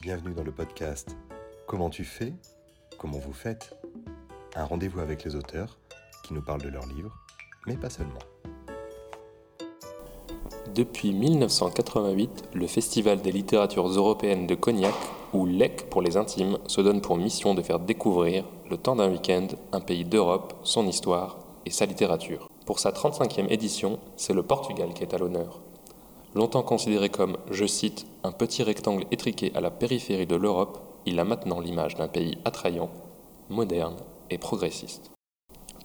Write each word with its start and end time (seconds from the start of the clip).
Bienvenue 0.00 0.32
dans 0.32 0.44
le 0.44 0.52
podcast 0.52 1.16
Comment 1.66 1.90
tu 1.90 2.04
fais 2.04 2.32
Comment 2.98 3.18
vous 3.18 3.32
faites 3.32 3.76
Un 4.54 4.62
rendez-vous 4.62 5.00
avec 5.00 5.24
les 5.24 5.34
auteurs 5.34 5.76
qui 6.22 6.34
nous 6.34 6.40
parlent 6.40 6.62
de 6.62 6.68
leurs 6.68 6.86
livres, 6.86 7.12
mais 7.66 7.76
pas 7.76 7.90
seulement. 7.90 8.20
Depuis 10.72 11.12
1988, 11.12 12.50
le 12.54 12.68
Festival 12.68 13.22
des 13.22 13.32
littératures 13.32 13.88
européennes 13.88 14.46
de 14.46 14.54
Cognac, 14.54 14.94
ou 15.32 15.46
LEC 15.46 15.90
pour 15.90 16.00
les 16.00 16.16
intimes, 16.16 16.58
se 16.68 16.80
donne 16.80 17.00
pour 17.00 17.16
mission 17.16 17.54
de 17.54 17.62
faire 17.62 17.80
découvrir, 17.80 18.44
le 18.70 18.76
temps 18.76 18.94
d'un 18.94 19.10
week-end, 19.10 19.48
un 19.72 19.80
pays 19.80 20.04
d'Europe, 20.04 20.54
son 20.62 20.86
histoire 20.86 21.40
et 21.66 21.70
sa 21.70 21.86
littérature. 21.86 22.48
Pour 22.66 22.78
sa 22.78 22.92
35e 22.92 23.50
édition, 23.50 23.98
c'est 24.14 24.32
le 24.32 24.44
Portugal 24.44 24.94
qui 24.94 25.02
est 25.02 25.12
à 25.12 25.18
l'honneur. 25.18 25.60
Longtemps 26.34 26.62
considéré 26.62 27.08
comme, 27.08 27.38
je 27.50 27.64
cite, 27.64 28.06
un 28.22 28.32
petit 28.32 28.62
rectangle 28.62 29.04
étriqué 29.10 29.50
à 29.54 29.60
la 29.60 29.70
périphérie 29.70 30.26
de 30.26 30.36
l'Europe, 30.36 30.78
il 31.06 31.18
a 31.18 31.24
maintenant 31.24 31.58
l'image 31.58 31.94
d'un 31.94 32.08
pays 32.08 32.36
attrayant, 32.44 32.90
moderne 33.48 33.96
et 34.28 34.36
progressiste. 34.36 35.10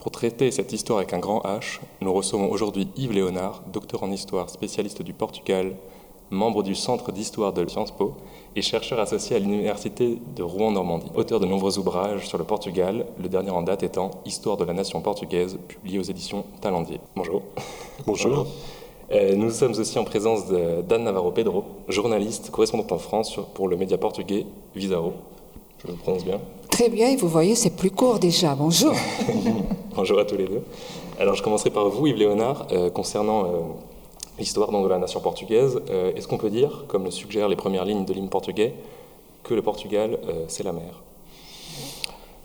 Pour 0.01 0.11
traiter 0.11 0.51
cette 0.51 0.73
histoire 0.73 0.99
avec 0.99 1.13
un 1.13 1.19
grand 1.19 1.39
H, 1.45 1.79
nous 2.01 2.11
recevons 2.11 2.51
aujourd'hui 2.51 2.89
Yves 2.97 3.13
Léonard, 3.13 3.63
docteur 3.71 4.03
en 4.03 4.11
histoire, 4.11 4.49
spécialiste 4.49 5.01
du 5.01 5.13
Portugal, 5.13 5.77
membre 6.29 6.61
du 6.61 6.75
Centre 6.75 7.13
d'histoire 7.13 7.53
de 7.53 7.65
Sciences 7.65 7.91
Po 7.91 8.15
et 8.57 8.61
chercheur 8.61 8.99
associé 8.99 9.37
à 9.37 9.39
l'Université 9.39 10.19
de 10.35 10.43
Rouen-Normandie. 10.43 11.11
Auteur 11.15 11.39
de 11.39 11.45
nombreux 11.45 11.77
ouvrages 11.77 12.27
sur 12.27 12.37
le 12.37 12.43
Portugal, 12.43 13.05
le 13.17 13.29
dernier 13.29 13.51
en 13.51 13.61
date 13.61 13.83
étant 13.83 14.11
Histoire 14.25 14.57
de 14.57 14.65
la 14.65 14.73
nation 14.73 14.99
portugaise, 14.99 15.57
publié 15.69 15.99
aux 15.99 16.03
éditions 16.03 16.43
Talendier. 16.59 16.99
Bonjour. 17.15 17.43
Bonjour. 18.05 18.47
Euh, 19.13 19.35
nous 19.35 19.51
sommes 19.51 19.73
aussi 19.73 19.99
en 19.99 20.03
présence 20.03 20.47
d'Anne 20.47 21.03
Navarro 21.03 21.31
Pedro, 21.31 21.65
journaliste, 21.87 22.49
correspondante 22.49 22.91
en 22.91 22.97
France 22.97 23.39
pour 23.53 23.67
le 23.67 23.77
média 23.77 23.97
portugais 23.97 24.47
Visaro. 24.75 25.13
Je 25.83 25.91
le 25.91 25.93
prononce 25.93 26.25
bien. 26.25 26.39
Très 26.71 26.89
bien, 26.89 27.09
et 27.09 27.15
vous 27.15 27.27
voyez, 27.27 27.53
c'est 27.53 27.75
plus 27.75 27.91
court 27.91 28.17
déjà. 28.17 28.55
Bonjour. 28.55 28.93
Bonjour 29.95 30.17
à 30.17 30.25
tous 30.25 30.35
les 30.35 30.47
deux. 30.47 30.63
Alors, 31.19 31.35
je 31.35 31.43
commencerai 31.43 31.69
par 31.69 31.89
vous, 31.89 32.07
Yves 32.07 32.15
Léonard, 32.15 32.67
euh, 32.71 32.89
concernant 32.89 33.45
euh, 33.45 33.49
l'histoire 34.39 34.71
de 34.71 34.87
la 34.87 34.97
nation 34.97 35.19
portugaise. 35.19 35.79
Est-ce 36.15 36.27
qu'on 36.27 36.39
peut 36.39 36.49
dire, 36.49 36.85
comme 36.87 37.03
le 37.03 37.11
suggèrent 37.11 37.49
les 37.49 37.55
premières 37.55 37.85
lignes 37.85 38.05
de 38.05 38.13
l'hymne 38.13 38.29
portugais, 38.29 38.73
que 39.43 39.53
le 39.53 39.61
Portugal, 39.61 40.17
c'est 40.47 40.63
la 40.63 40.71
mer? 40.71 41.03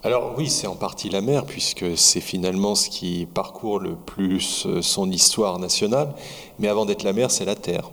Alors 0.05 0.35
oui, 0.39 0.49
c'est 0.49 0.69
en 0.69 0.77
partie 0.77 1.09
la 1.09 1.21
mer, 1.21 1.45
puisque 1.45 1.99
c'est 1.99 2.21
finalement 2.21 2.77
ce 2.77 2.89
qui 2.89 3.27
parcourt 3.27 3.81
le 3.81 3.97
plus 3.97 4.65
euh, 4.67 4.81
son 4.81 5.11
histoire 5.11 5.59
nationale. 5.59 6.15
Mais 6.61 6.69
avant 6.69 6.87
d'être 6.87 7.03
la 7.03 7.13
mer, 7.13 7.33
c'est 7.33 7.45
la 7.45 7.57
terre. 7.57 7.91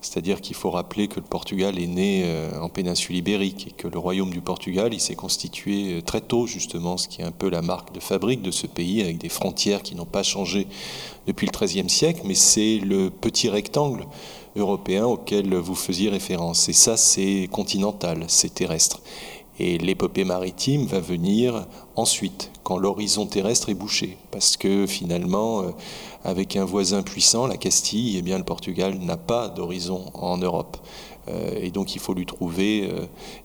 C'est-à-dire 0.00 0.40
qu'il 0.40 0.54
faut 0.54 0.70
rappeler 0.70 1.08
que 1.08 1.16
le 1.16 1.26
Portugal 1.26 1.76
est 1.78 1.88
né 1.88 2.22
euh, 2.24 2.60
en 2.60 2.68
péninsule 2.68 3.16
ibérique 3.16 3.66
et 3.66 3.70
que 3.72 3.88
le 3.88 3.98
royaume 3.98 4.30
du 4.30 4.40
Portugal, 4.40 4.94
il 4.94 5.00
s'est 5.00 5.16
constitué 5.16 5.98
euh, 5.98 6.02
très 6.02 6.20
tôt, 6.20 6.46
justement, 6.46 6.96
ce 6.96 7.08
qui 7.08 7.20
est 7.20 7.24
un 7.24 7.32
peu 7.32 7.50
la 7.50 7.62
marque 7.62 7.92
de 7.92 8.00
fabrique 8.00 8.42
de 8.42 8.52
ce 8.52 8.68
pays, 8.68 9.02
avec 9.02 9.18
des 9.18 9.28
frontières 9.28 9.82
qui 9.82 9.96
n'ont 9.96 10.04
pas 10.04 10.22
changé 10.22 10.68
depuis 11.26 11.48
le 11.52 11.66
XIIIe 11.66 11.90
siècle, 11.90 12.20
mais 12.24 12.36
c'est 12.36 12.78
le 12.78 13.10
petit 13.10 13.48
rectangle 13.48 14.06
européen 14.54 15.04
auquel 15.04 15.52
vous 15.56 15.74
faisiez 15.74 16.10
référence. 16.10 16.68
Et 16.68 16.72
ça, 16.74 16.96
c'est 16.96 17.48
continental, 17.50 18.24
c'est 18.28 18.54
terrestre. 18.54 19.00
Et 19.62 19.76
l'épopée 19.76 20.24
maritime 20.24 20.86
va 20.86 21.00
venir 21.00 21.66
ensuite, 21.94 22.50
quand 22.62 22.78
l'horizon 22.78 23.26
terrestre 23.26 23.68
est 23.68 23.74
bouché, 23.74 24.16
parce 24.30 24.56
que 24.56 24.86
finalement, 24.86 25.60
euh, 25.60 25.70
avec 26.24 26.56
un 26.56 26.64
voisin 26.64 27.02
puissant, 27.02 27.46
la 27.46 27.58
Castille, 27.58 28.16
eh 28.16 28.22
bien, 28.22 28.38
le 28.38 28.44
Portugal 28.44 28.96
n'a 28.98 29.18
pas 29.18 29.48
d'horizon 29.48 30.06
en 30.14 30.38
Europe. 30.38 30.78
Euh, 31.28 31.60
et 31.60 31.70
donc 31.70 31.94
il 31.94 32.00
faut 32.00 32.14
lui 32.14 32.24
trouver 32.24 32.88
euh, 32.90 33.04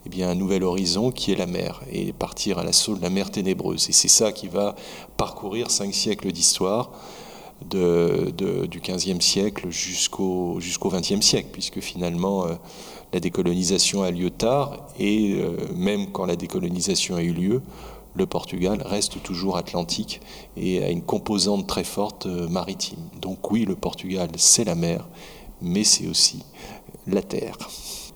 eh 0.10 0.24
un 0.24 0.36
nouvel 0.36 0.64
horizon 0.64 1.12
qui 1.12 1.34
est 1.34 1.36
la 1.36 1.48
mer, 1.48 1.82
et 1.92 2.14
partir 2.14 2.60
à 2.60 2.64
l'assaut 2.64 2.96
de 2.96 3.02
la 3.02 3.10
mer 3.10 3.30
ténébreuse. 3.30 3.90
Et 3.90 3.92
c'est 3.92 4.08
ça 4.08 4.32
qui 4.32 4.48
va 4.48 4.74
parcourir 5.18 5.70
cinq 5.70 5.94
siècles 5.94 6.32
d'histoire. 6.32 6.92
Du 7.62 8.82
XVe 8.82 9.22
siècle 9.22 9.70
jusqu'au 9.70 10.60
jusqu'au 10.60 10.90
XXe 10.90 11.22
siècle, 11.22 11.48
puisque 11.54 11.80
finalement 11.80 12.48
la 13.16 13.22
décolonisation 13.22 14.04
a 14.04 14.12
lieu 14.12 14.30
tard 14.30 14.88
et 15.00 15.38
euh, 15.40 15.56
même 15.74 16.12
quand 16.12 16.26
la 16.26 16.36
décolonisation 16.36 17.16
a 17.16 17.22
eu 17.22 17.32
lieu, 17.32 17.62
le 18.14 18.26
Portugal 18.26 18.82
reste 18.86 19.24
toujours 19.24 19.56
atlantique 19.56 20.20
et 20.58 20.84
a 20.84 20.90
une 20.90 21.02
composante 21.02 21.66
très 21.66 21.86
forte 21.86 22.26
euh, 22.26 22.50
maritime. 22.50 23.00
Donc 23.22 23.52
oui, 23.52 23.64
le 23.64 23.76
Portugal, 23.76 24.28
c'est 24.36 24.66
la 24.66 24.76
mer, 24.76 25.08
mais 25.62 25.86
c'est 25.86 26.10
aussi 26.10 26.44
la 27.08 27.22
terre. 27.22 27.58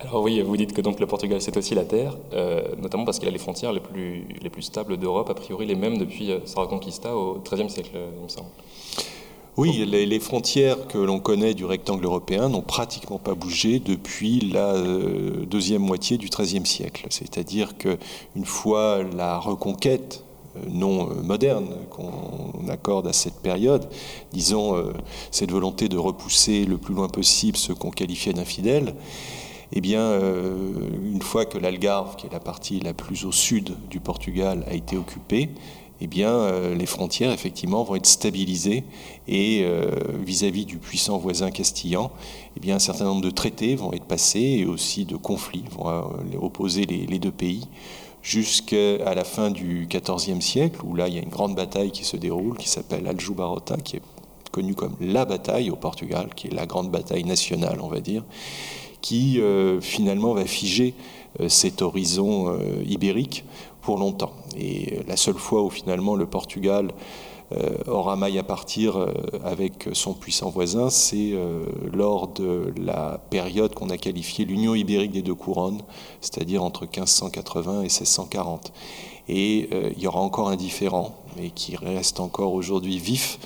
Alors 0.02 0.22
oui, 0.22 0.42
vous 0.42 0.58
dites 0.58 0.74
que 0.74 0.82
donc 0.82 1.00
le 1.00 1.08
Portugal, 1.08 1.42
c'est 1.42 1.56
aussi 1.56 1.76
la 1.76 1.86
terre, 1.86 2.18
euh, 2.34 2.76
notamment 2.78 3.06
parce 3.06 3.20
qu'il 3.20 3.30
a 3.30 3.32
les 3.32 3.38
frontières 3.38 3.72
les 3.72 3.80
plus, 3.80 4.26
les 4.42 4.50
plus 4.50 4.64
stables 4.64 4.98
d'Europe, 4.98 5.30
a 5.30 5.34
priori 5.34 5.66
les 5.66 5.76
mêmes 5.76 5.98
depuis 5.98 6.30
sa 6.44 6.60
reconquista 6.60 7.16
au 7.16 7.40
XIIIe 7.40 7.70
siècle, 7.70 7.92
il 8.18 8.24
me 8.24 8.28
semble. 8.28 8.50
Oui, 9.60 9.86
les, 9.86 10.20
frontières 10.22 10.88
que 10.88 10.98
l'on 10.98 11.20
connaît 11.20 11.54
du 11.54 11.66
rectangle 11.66 12.06
européen 12.06 12.48
n'ont 12.48 12.62
pratiquement 12.62 13.18
pas 13.18 13.34
bougé 13.34 13.80
depuis 13.80 14.40
la 14.40 14.76
euh, 14.76 15.46
deuxième 15.46 15.82
moitié 15.82 16.18
du 16.18 16.30
XIIIe 16.30 16.66
siècle. 16.66 17.08
C'est-à-dire 17.10 17.78
qu'une 17.78 18.46
fois 18.46 19.04
la 19.04 19.38
reconquête 19.38 20.24
euh, 20.56 20.62
non 20.70 21.10
euh, 21.10 21.22
moderne 21.24 21.76
qu'on 21.90 22.70
accorde 22.70 23.06
à 23.06 23.12
cette 23.12 23.42
période, 23.42 23.90
disons 24.32 24.82
cette 25.30 25.52
volonté 25.52 25.90
de 25.90 25.98
repousser 25.98 26.64
le 26.64 26.78
plus 26.78 26.94
loin 26.94 27.10
possible 27.10 27.58
ce 27.58 27.74
qu'on 27.74 27.92
qualifiait 27.92 28.32
d'infidèles, 28.32 28.96
eh 29.74 29.82
bien, 29.82 30.18
une 31.04 31.22
fois 31.22 31.46
que 31.46 31.58
l'Algarve, 31.58 32.16
qui 32.16 32.28
est 32.28 32.32
la 32.32 32.40
partie 32.40 32.80
la 32.80 32.94
plus 32.94 33.26
au 33.26 33.32
sud 33.34 33.76
du 33.90 34.00
Portugal, 34.00 34.64
a 34.68 34.74
été 34.74 34.96
occupée, 34.96 35.50
eh 36.02 36.08
euh, 36.24 36.76
les 36.76 36.86
frontières, 36.86 37.32
effectivement, 37.32 37.84
vont 37.84 37.96
être 37.96 38.06
stabilisées 38.06 38.84
et 39.28 39.64
euh, 39.64 39.92
vis-à-vis 40.24 40.66
du 40.66 40.78
puissant 40.78 41.18
voisin 41.18 41.52
castillan, 41.52 42.12
eh 42.56 42.60
bien, 42.60 42.76
un 42.76 42.80
certain 42.80 43.04
nombre 43.04 43.22
de 43.22 43.30
traités 43.30 43.76
vont 43.76 43.92
être 43.92 44.06
passés 44.06 44.60
et 44.60 44.66
aussi 44.66 45.04
de 45.04 45.18
conflits 45.18 45.66
vont 45.72 45.90
euh, 45.90 46.02
opposer 46.42 46.86
les, 46.86 47.20
deux 47.20 47.32
pays 47.32 47.68
jusqu'à 48.22 49.14
la 49.14 49.24
fin 49.26 49.52
du 49.52 49.90
XIVe 49.90 50.40
siècle, 50.42 50.80
où 50.86 50.96
là, 50.96 51.10
il 51.10 51.16
y 51.16 51.20
a 51.20 51.22
une 51.22 51.30
grande 51.30 51.56
bataille 51.56 51.92
qui 51.92 52.06
se 52.06 52.16
déroule, 52.16 52.58
qui 52.58 52.70
s'appelle 52.70 53.06
Aljubarrota, 53.06 53.76
qui 53.78 53.98
est 53.98 54.02
connue 54.52 54.76
comme 54.76 54.96
la 55.02 55.26
bataille 55.26 55.70
au 55.70 55.76
Portugal, 55.76 56.30
qui 56.34 56.48
est 56.48 56.54
la 56.54 56.66
grande 56.66 56.92
bataille 56.92 57.26
nationale, 57.26 57.80
on 57.82 57.88
va 57.88 58.00
dire, 58.00 58.24
qui 59.02 59.40
finalement 59.80 60.34
va 60.34 60.46
figer 60.46 60.94
cet 61.48 61.82
horizon 61.82 62.60
ibérique 62.86 63.46
longtemps. 63.98 64.34
Et 64.58 65.00
la 65.08 65.18
seule 65.18 65.36
fois 65.36 65.64
où 65.64 65.70
finalement 65.70 66.16
le 66.16 66.26
Portugal 66.26 66.92
euh, 67.52 67.78
aura 67.88 68.16
maille 68.16 68.38
à 68.38 68.44
partir 68.44 68.96
euh, 68.98 69.12
avec 69.44 69.90
son 69.94 70.14
puissant 70.14 70.52
voisin, 70.52 70.92
c'est 70.92 71.32
euh, 71.34 71.66
lors 71.92 72.28
de 72.28 72.72
la 72.78 73.20
période 73.32 73.74
qu'on 73.74 73.90
a 73.90 73.98
qualifiée 73.98 74.46
l'Union 74.46 74.76
ibérique 74.76 75.14
des 75.14 75.24
deux 75.24 75.34
couronnes, 75.34 75.82
c'est-à-dire 76.22 76.64
entre 76.64 76.84
1580 76.84 77.80
et 77.80 77.84
1640. 77.84 78.72
Et 79.32 79.70
il 79.96 80.02
y 80.02 80.08
aura 80.08 80.22
encore 80.22 80.50
un 80.50 80.56
différent, 80.56 81.16
mais 81.38 81.52
qui 81.52 81.76
reste 81.76 82.20
encore 82.20 82.54
aujourd'hui 82.54 82.98
vif 82.98 83.38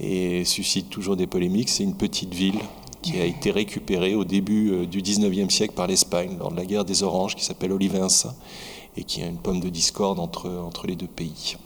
et 0.00 0.46
suscite 0.46 0.88
toujours 0.88 1.14
des 1.14 1.26
polémiques, 1.26 1.68
c'est 1.68 1.84
une 1.84 1.94
petite 1.94 2.32
ville 2.32 2.58
qui 3.02 3.20
a 3.20 3.26
été 3.26 3.50
récupérée 3.50 4.14
au 4.14 4.24
début 4.24 4.86
du 4.86 5.02
19e 5.02 5.50
siècle 5.50 5.74
par 5.74 5.88
l'Espagne 5.88 6.36
lors 6.38 6.50
de 6.50 6.56
la 6.56 6.64
guerre 6.64 6.86
des 6.86 7.02
Oranges, 7.02 7.34
qui 7.34 7.44
s'appelle 7.44 7.72
Olivença 7.72 8.34
et 8.96 9.04
qui 9.04 9.22
a 9.22 9.26
une 9.26 9.36
pomme 9.36 9.60
de 9.60 9.68
discorde 9.68 10.18
entre, 10.18 10.86
les 10.86 10.96
deux 10.96 11.06
pays. 11.06 11.56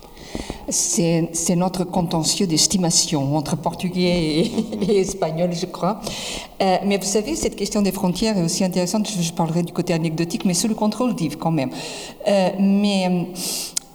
C'est 0.69 1.57
notre 1.57 1.85
contentieux 1.85 2.47
d'estimation 2.47 3.37
entre 3.37 3.57
portugais 3.57 4.51
et, 4.89 5.01
espagnol, 5.01 5.51
je 5.53 5.67
crois. 5.67 6.01
Euh, 6.61 6.79
mais 6.85 6.99
vous 6.99 7.07
savez, 7.07 7.37
cette 7.37 7.57
question 7.57 7.83
des 7.83 7.93
frontières 7.93 8.37
est 8.39 8.43
aussi 8.43 8.65
intéressante. 8.65 9.09
Je, 9.09 9.33
parlerai 9.33 9.63
du 9.63 9.73
côté 9.73 9.93
anecdotique, 9.93 10.45
mais 10.45 10.55
sous 10.55 10.69
le 10.69 10.75
contrôle 10.75 11.15
d'Yves 11.15 11.37
quand 11.37 11.51
même. 11.51 11.71
Euh, 12.27 12.51
mais 12.59 13.27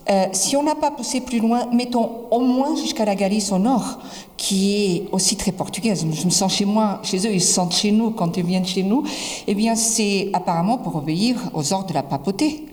euh, 0.10 0.26
si 0.34 0.56
on 0.56 0.64
n'a 0.64 0.76
pas 0.76 0.92
poussé 0.92 1.22
plus 1.22 1.40
loin, 1.40 1.68
mettons 1.72 2.28
au 2.32 2.40
moins 2.40 2.76
jusqu'à 2.76 3.06
la 3.06 3.16
Galice 3.16 3.52
au 3.52 3.58
nord, 3.58 4.00
qui 4.38 4.76
est 4.76 5.04
aussi 5.12 5.36
très 5.36 5.52
portugaise. 5.52 6.06
Je 6.12 6.26
me 6.26 6.32
sens 6.32 6.54
chez 6.54 6.66
moi, 6.66 7.00
chez 7.04 7.18
eux, 7.28 7.34
ils 7.34 7.42
se 7.42 7.54
sentent 7.54 7.74
chez 7.74 7.92
nous 7.92 8.12
quand 8.12 8.38
ils 8.38 8.46
viennent 8.46 8.66
chez 8.66 8.84
nous. 8.84 9.04
Eh 9.48 9.56
bien, 9.56 9.76
c'est 9.76 10.30
apparemment 10.34 10.78
pour 10.78 10.96
obéir 10.96 11.38
aux 11.54 11.74
ordres 11.74 11.88
de 11.88 11.94
la 11.94 12.04
papauté 12.04 12.66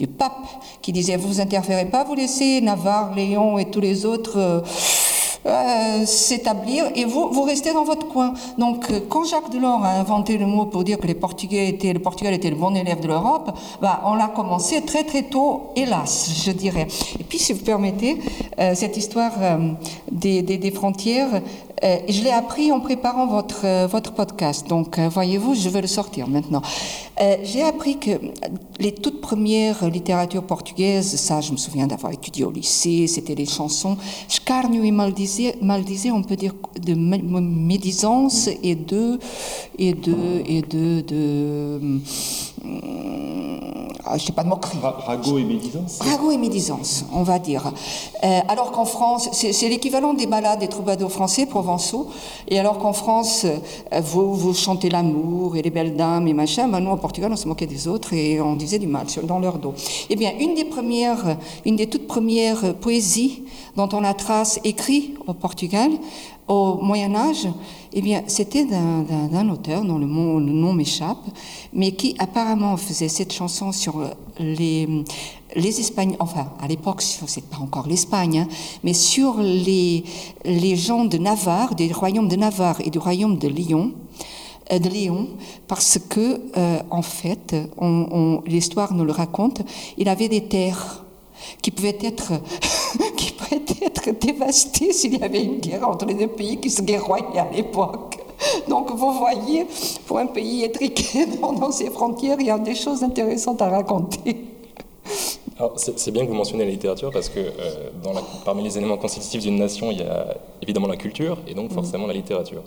du 0.00 0.06
pape 0.06 0.46
qui 0.80 0.92
disait 0.92 1.16
vous 1.16 1.42
interférez 1.42 1.84
pas, 1.84 2.04
vous 2.04 2.14
laissez 2.14 2.62
Navarre, 2.62 3.14
Léon 3.14 3.58
et 3.58 3.70
tous 3.70 3.80
les 3.80 4.06
autres 4.06 4.38
euh, 4.38 4.60
euh, 5.46 6.04
s'établir 6.04 6.84
et 6.94 7.06
vous, 7.06 7.30
vous 7.30 7.42
restez 7.44 7.72
dans 7.72 7.84
votre 7.84 8.06
coin. 8.06 8.34
Donc, 8.58 8.90
euh, 8.90 9.00
quand 9.08 9.24
Jacques 9.24 9.50
Delors 9.50 9.82
a 9.82 9.92
inventé 9.92 10.36
le 10.36 10.44
mot 10.44 10.66
pour 10.66 10.84
dire 10.84 10.98
que 10.98 11.06
les 11.06 11.14
Portugais 11.14 11.66
étaient, 11.66 11.94
le 11.94 11.98
Portugal 11.98 12.34
était 12.34 12.50
le 12.50 12.56
bon 12.56 12.76
élève 12.76 13.00
de 13.00 13.08
l'Europe, 13.08 13.50
bah, 13.80 14.02
on 14.04 14.16
l'a 14.16 14.28
commencé 14.28 14.82
très 14.82 15.02
très 15.02 15.22
tôt, 15.22 15.70
hélas, 15.76 16.30
je 16.44 16.50
dirais. 16.50 16.88
Et 17.18 17.24
puis, 17.24 17.38
si 17.38 17.54
vous 17.54 17.64
permettez, 17.64 18.18
euh, 18.58 18.74
cette 18.74 18.98
histoire 18.98 19.32
des, 20.12 20.42
des, 20.42 20.70
frontières, 20.70 21.40
je 21.82 22.22
l'ai 22.22 22.30
appris 22.30 22.70
en 22.70 22.80
préparant 22.80 23.26
votre, 23.26 23.86
votre 23.86 24.12
podcast. 24.12 24.68
Donc, 24.68 24.98
voyez-vous, 24.98 25.54
je 25.54 25.70
vais 25.70 25.80
le 25.80 25.86
sortir 25.86 26.28
maintenant. 26.28 26.60
J'ai 27.42 27.62
appris 27.62 27.98
que 27.98 28.10
les 28.78 28.92
toutes 28.92 29.20
premières 29.20 29.88
littératures 29.88 30.44
portugaises, 30.44 31.16
ça, 31.16 31.40
je 31.40 31.52
me 31.52 31.56
souviens 31.56 31.86
d'avoir 31.86 32.12
étudié 32.12 32.44
au 32.44 32.50
lycée, 32.50 33.06
c'était 33.06 33.34
les 33.34 33.46
chansons, 33.46 33.96
Scarnio 34.28 34.82
et 34.82 34.90
Maldis 34.90 35.29
mal 35.60 35.84
disait, 35.84 36.10
on 36.10 36.22
peut 36.22 36.36
dire 36.36 36.54
de 36.80 36.94
médisance 36.94 38.48
et 38.62 38.74
de 38.74 39.18
et 39.78 39.94
de 39.94 40.14
et 40.46 40.62
de, 40.62 41.00
de 41.02 42.00
ah, 44.12 44.18
je 44.18 44.24
sais 44.24 44.32
pas 44.32 44.42
de 44.42 44.48
moquerie. 44.48 44.78
Rago 44.82 45.38
et 45.38 45.44
médisance. 45.44 45.98
Rago 46.00 46.30
et 46.32 46.36
médisance, 46.36 47.04
on 47.12 47.22
va 47.22 47.38
dire. 47.38 47.72
Euh, 48.24 48.40
alors 48.48 48.72
qu'en 48.72 48.84
France, 48.84 49.28
c'est 49.32 49.68
l'équivalent 49.68 50.14
des 50.14 50.26
ballades 50.26 50.58
des 50.58 50.68
troubadours 50.68 51.12
français 51.12 51.46
provençaux. 51.46 52.08
Et 52.48 52.58
alors 52.58 52.78
qu'en 52.78 52.92
France, 52.92 53.44
euh, 53.44 54.00
vous, 54.00 54.34
vous 54.34 54.52
chantez 54.52 54.90
l'amour 54.90 55.56
et 55.56 55.62
les 55.62 55.70
belles 55.70 55.96
dames 55.96 56.26
et 56.26 56.32
machin, 56.32 56.66
ben 56.66 56.80
nous, 56.80 56.90
au 56.90 56.96
Portugal, 56.96 57.30
on 57.32 57.36
se 57.36 57.46
moquait 57.46 57.66
des 57.68 57.86
autres 57.86 58.12
et 58.12 58.40
on 58.40 58.56
disait 58.56 58.80
du 58.80 58.88
mal 58.88 59.06
dans 59.22 59.38
leur 59.38 59.58
dos. 59.58 59.74
Eh 60.08 60.16
bien, 60.16 60.32
une 60.40 60.54
des 60.54 60.64
premières, 60.64 61.36
une 61.64 61.76
des 61.76 61.86
toutes 61.86 62.08
premières 62.08 62.74
poésies 62.74 63.44
dont 63.76 63.88
on 63.92 64.02
a 64.02 64.14
trace 64.14 64.58
écrit 64.64 65.14
au 65.26 65.34
Portugal 65.34 65.90
au 66.50 66.78
Moyen 66.82 67.14
Âge, 67.14 67.46
eh 67.92 68.02
bien, 68.02 68.22
c'était 68.26 68.64
d'un 68.64 69.48
auteur 69.48 69.84
dont 69.84 69.98
le, 69.98 70.06
nom 70.06 70.72
m'échappe, 70.72 71.24
mais 71.72 71.92
qui 71.92 72.14
apparemment 72.18 72.76
faisait 72.76 73.08
cette 73.08 73.32
chanson 73.32 73.72
sur 73.72 74.04
les, 74.38 75.04
les 75.56 75.80
Espagnols, 75.80 76.16
enfin, 76.20 76.52
à 76.60 76.68
l'époque, 76.68 77.02
c'est 77.02 77.44
pas 77.44 77.58
encore 77.58 77.88
l'Espagne, 77.88 78.40
hein, 78.40 78.48
mais 78.84 78.94
sur 78.94 79.40
les, 79.40 80.04
les 80.44 80.76
gens 80.76 81.04
de 81.04 81.18
Navarre, 81.18 81.74
des 81.74 81.92
royaumes 81.92 82.28
de 82.28 82.36
Navarre 82.36 82.80
et 82.84 82.90
du 82.90 82.98
royaume 82.98 83.38
de 83.38 83.48
Lyon, 83.48 83.92
euh, 84.72 84.78
de 84.78 84.88
Léon, 84.88 85.28
parce 85.66 85.98
que, 85.98 86.40
euh, 86.56 86.78
en 86.90 87.02
fait, 87.02 87.56
l'histoire 88.46 88.94
nous 88.94 89.04
le 89.04 89.12
raconte, 89.12 89.62
il 89.98 90.08
avait 90.08 90.28
des 90.28 90.44
terres 90.44 91.04
qui 91.62 91.70
pouvaient 91.70 91.98
être, 92.02 92.32
qui 93.16 93.32
pouvaient 93.32 93.62
être 93.82 94.10
dévastées 94.18 94.92
s'il 94.92 95.18
y 95.18 95.22
avait 95.22 95.42
une 95.42 95.58
guerre 95.58 95.88
entre 95.88 96.06
les 96.06 96.14
deux 96.14 96.28
pays 96.28 96.58
qui 96.58 96.70
se 96.70 96.82
guerroyaient 96.82 97.38
à 97.38 97.50
l'époque. 97.50 98.18
Donc 98.68 98.90
vous 98.90 99.12
voyez, 99.12 99.66
pour 100.06 100.18
un 100.18 100.26
pays 100.26 100.64
étriqué 100.64 101.26
dans, 101.40 101.70
ses 101.70 101.90
frontières, 101.90 102.36
il 102.40 102.46
y 102.46 102.50
a 102.50 102.58
des 102.58 102.74
choses 102.74 103.02
intéressantes 103.02 103.62
à 103.62 103.68
raconter. 103.68 104.36
C'est 105.76 106.10
bien 106.10 106.24
que 106.24 106.30
vous 106.30 106.36
mentionniez 106.36 106.64
la 106.64 106.70
littérature 106.70 107.10
parce 107.10 107.28
que 107.28 107.38
euh, 107.38 107.90
dans 108.02 108.14
parmi 108.46 108.62
les 108.62 108.78
éléments 108.78 108.96
constitutifs 108.96 109.42
d'une 109.42 109.56
nation, 109.56 109.90
il 109.90 109.98
y 109.98 110.02
a 110.02 110.38
évidemment 110.62 110.86
la 110.86 110.96
culture 110.96 111.36
et 111.46 111.52
donc 111.52 111.70
forcément 111.70 112.06
la 112.06 112.14
littérature. 112.14 112.62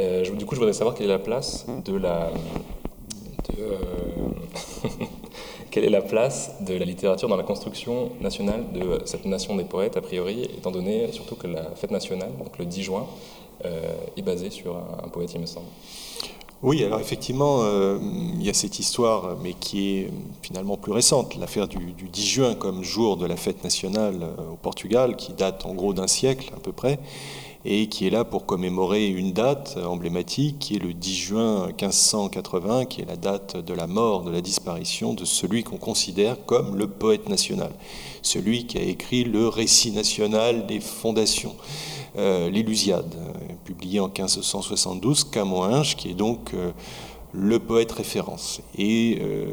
Euh, 0.00 0.24
du 0.30 0.46
coup, 0.46 0.54
je 0.54 0.60
voudrais 0.60 0.72
savoir 0.72 0.94
quelle 0.94 1.06
est 1.06 1.10
la 1.10 1.18
place 1.18 1.66
de 1.84 1.96
la... 1.96 2.30
Euh, 3.58 3.76
quelle 5.74 5.84
est 5.84 5.90
la 5.90 6.02
place 6.02 6.52
de 6.60 6.74
la 6.74 6.84
littérature 6.84 7.28
dans 7.28 7.36
la 7.36 7.42
construction 7.42 8.12
nationale 8.20 8.64
de 8.72 9.00
cette 9.06 9.24
nation 9.24 9.56
des 9.56 9.64
poètes, 9.64 9.96
a 9.96 10.00
priori, 10.00 10.44
étant 10.44 10.70
donné 10.70 11.10
surtout 11.10 11.34
que 11.34 11.48
la 11.48 11.64
fête 11.74 11.90
nationale, 11.90 12.30
donc 12.38 12.56
le 12.58 12.64
10 12.64 12.82
juin, 12.84 13.06
euh, 13.64 13.92
est 14.16 14.22
basée 14.22 14.50
sur 14.50 14.76
un, 14.76 15.08
poète, 15.08 15.34
il 15.34 15.40
me 15.40 15.46
semble. 15.46 15.66
Oui, 16.62 16.84
alors 16.84 17.00
effectivement, 17.00 17.64
il 18.38 18.46
y 18.46 18.48
a 18.48 18.54
cette 18.54 18.78
histoire, 18.78 19.36
mais 19.42 19.54
qui 19.54 19.96
est 19.96 20.10
finalement 20.42 20.76
plus 20.76 20.92
récente, 20.92 21.34
l'affaire 21.34 21.66
du, 21.66 21.92
du, 21.92 22.08
10 22.08 22.24
juin 22.24 22.54
comme 22.54 22.84
jour 22.84 23.16
de 23.16 23.26
la 23.26 23.34
fête 23.34 23.64
nationale 23.64 24.28
au 24.52 24.56
Portugal, 24.56 25.16
qui 25.16 25.32
date 25.32 25.66
en 25.66 25.74
gros 25.74 25.92
d'un 25.92 26.06
siècle 26.06 26.52
à 26.56 26.60
peu 26.60 26.70
près, 26.70 27.00
et 27.64 27.88
qui 27.88 28.06
est 28.06 28.10
là 28.10 28.24
pour 28.24 28.44
commémorer 28.44 29.06
une 29.06 29.32
date 29.32 29.78
emblématique 29.84 30.58
qui 30.58 30.76
est 30.76 30.78
le 30.78 30.92
10 30.92 31.14
juin 31.14 31.66
1580, 31.68 32.84
qui 32.84 33.00
est 33.00 33.06
la 33.06 33.16
date 33.16 33.56
de 33.56 33.72
la 33.72 33.86
mort, 33.86 34.22
de 34.22 34.30
la 34.30 34.40
disparition 34.40 35.14
de 35.14 35.24
celui 35.24 35.62
qu'on 35.62 35.78
considère 35.78 36.44
comme 36.44 36.76
le 36.76 36.86
poète 36.88 37.28
national, 37.28 37.70
celui 38.22 38.66
qui 38.66 38.78
a 38.78 38.82
écrit 38.82 39.24
le 39.24 39.48
récit 39.48 39.92
national 39.92 40.66
des 40.66 40.80
fondations, 40.80 41.56
euh, 42.16 42.50
l'Illusiade, 42.50 43.14
publié 43.64 43.98
en 43.98 44.08
1572, 44.08 45.24
Camões, 45.24 45.94
qui 45.96 46.10
est 46.10 46.14
donc 46.14 46.52
euh, 46.54 46.70
le 47.36 47.58
poète 47.58 47.90
référence 47.90 48.60
et 48.78 49.18
euh, 49.20 49.46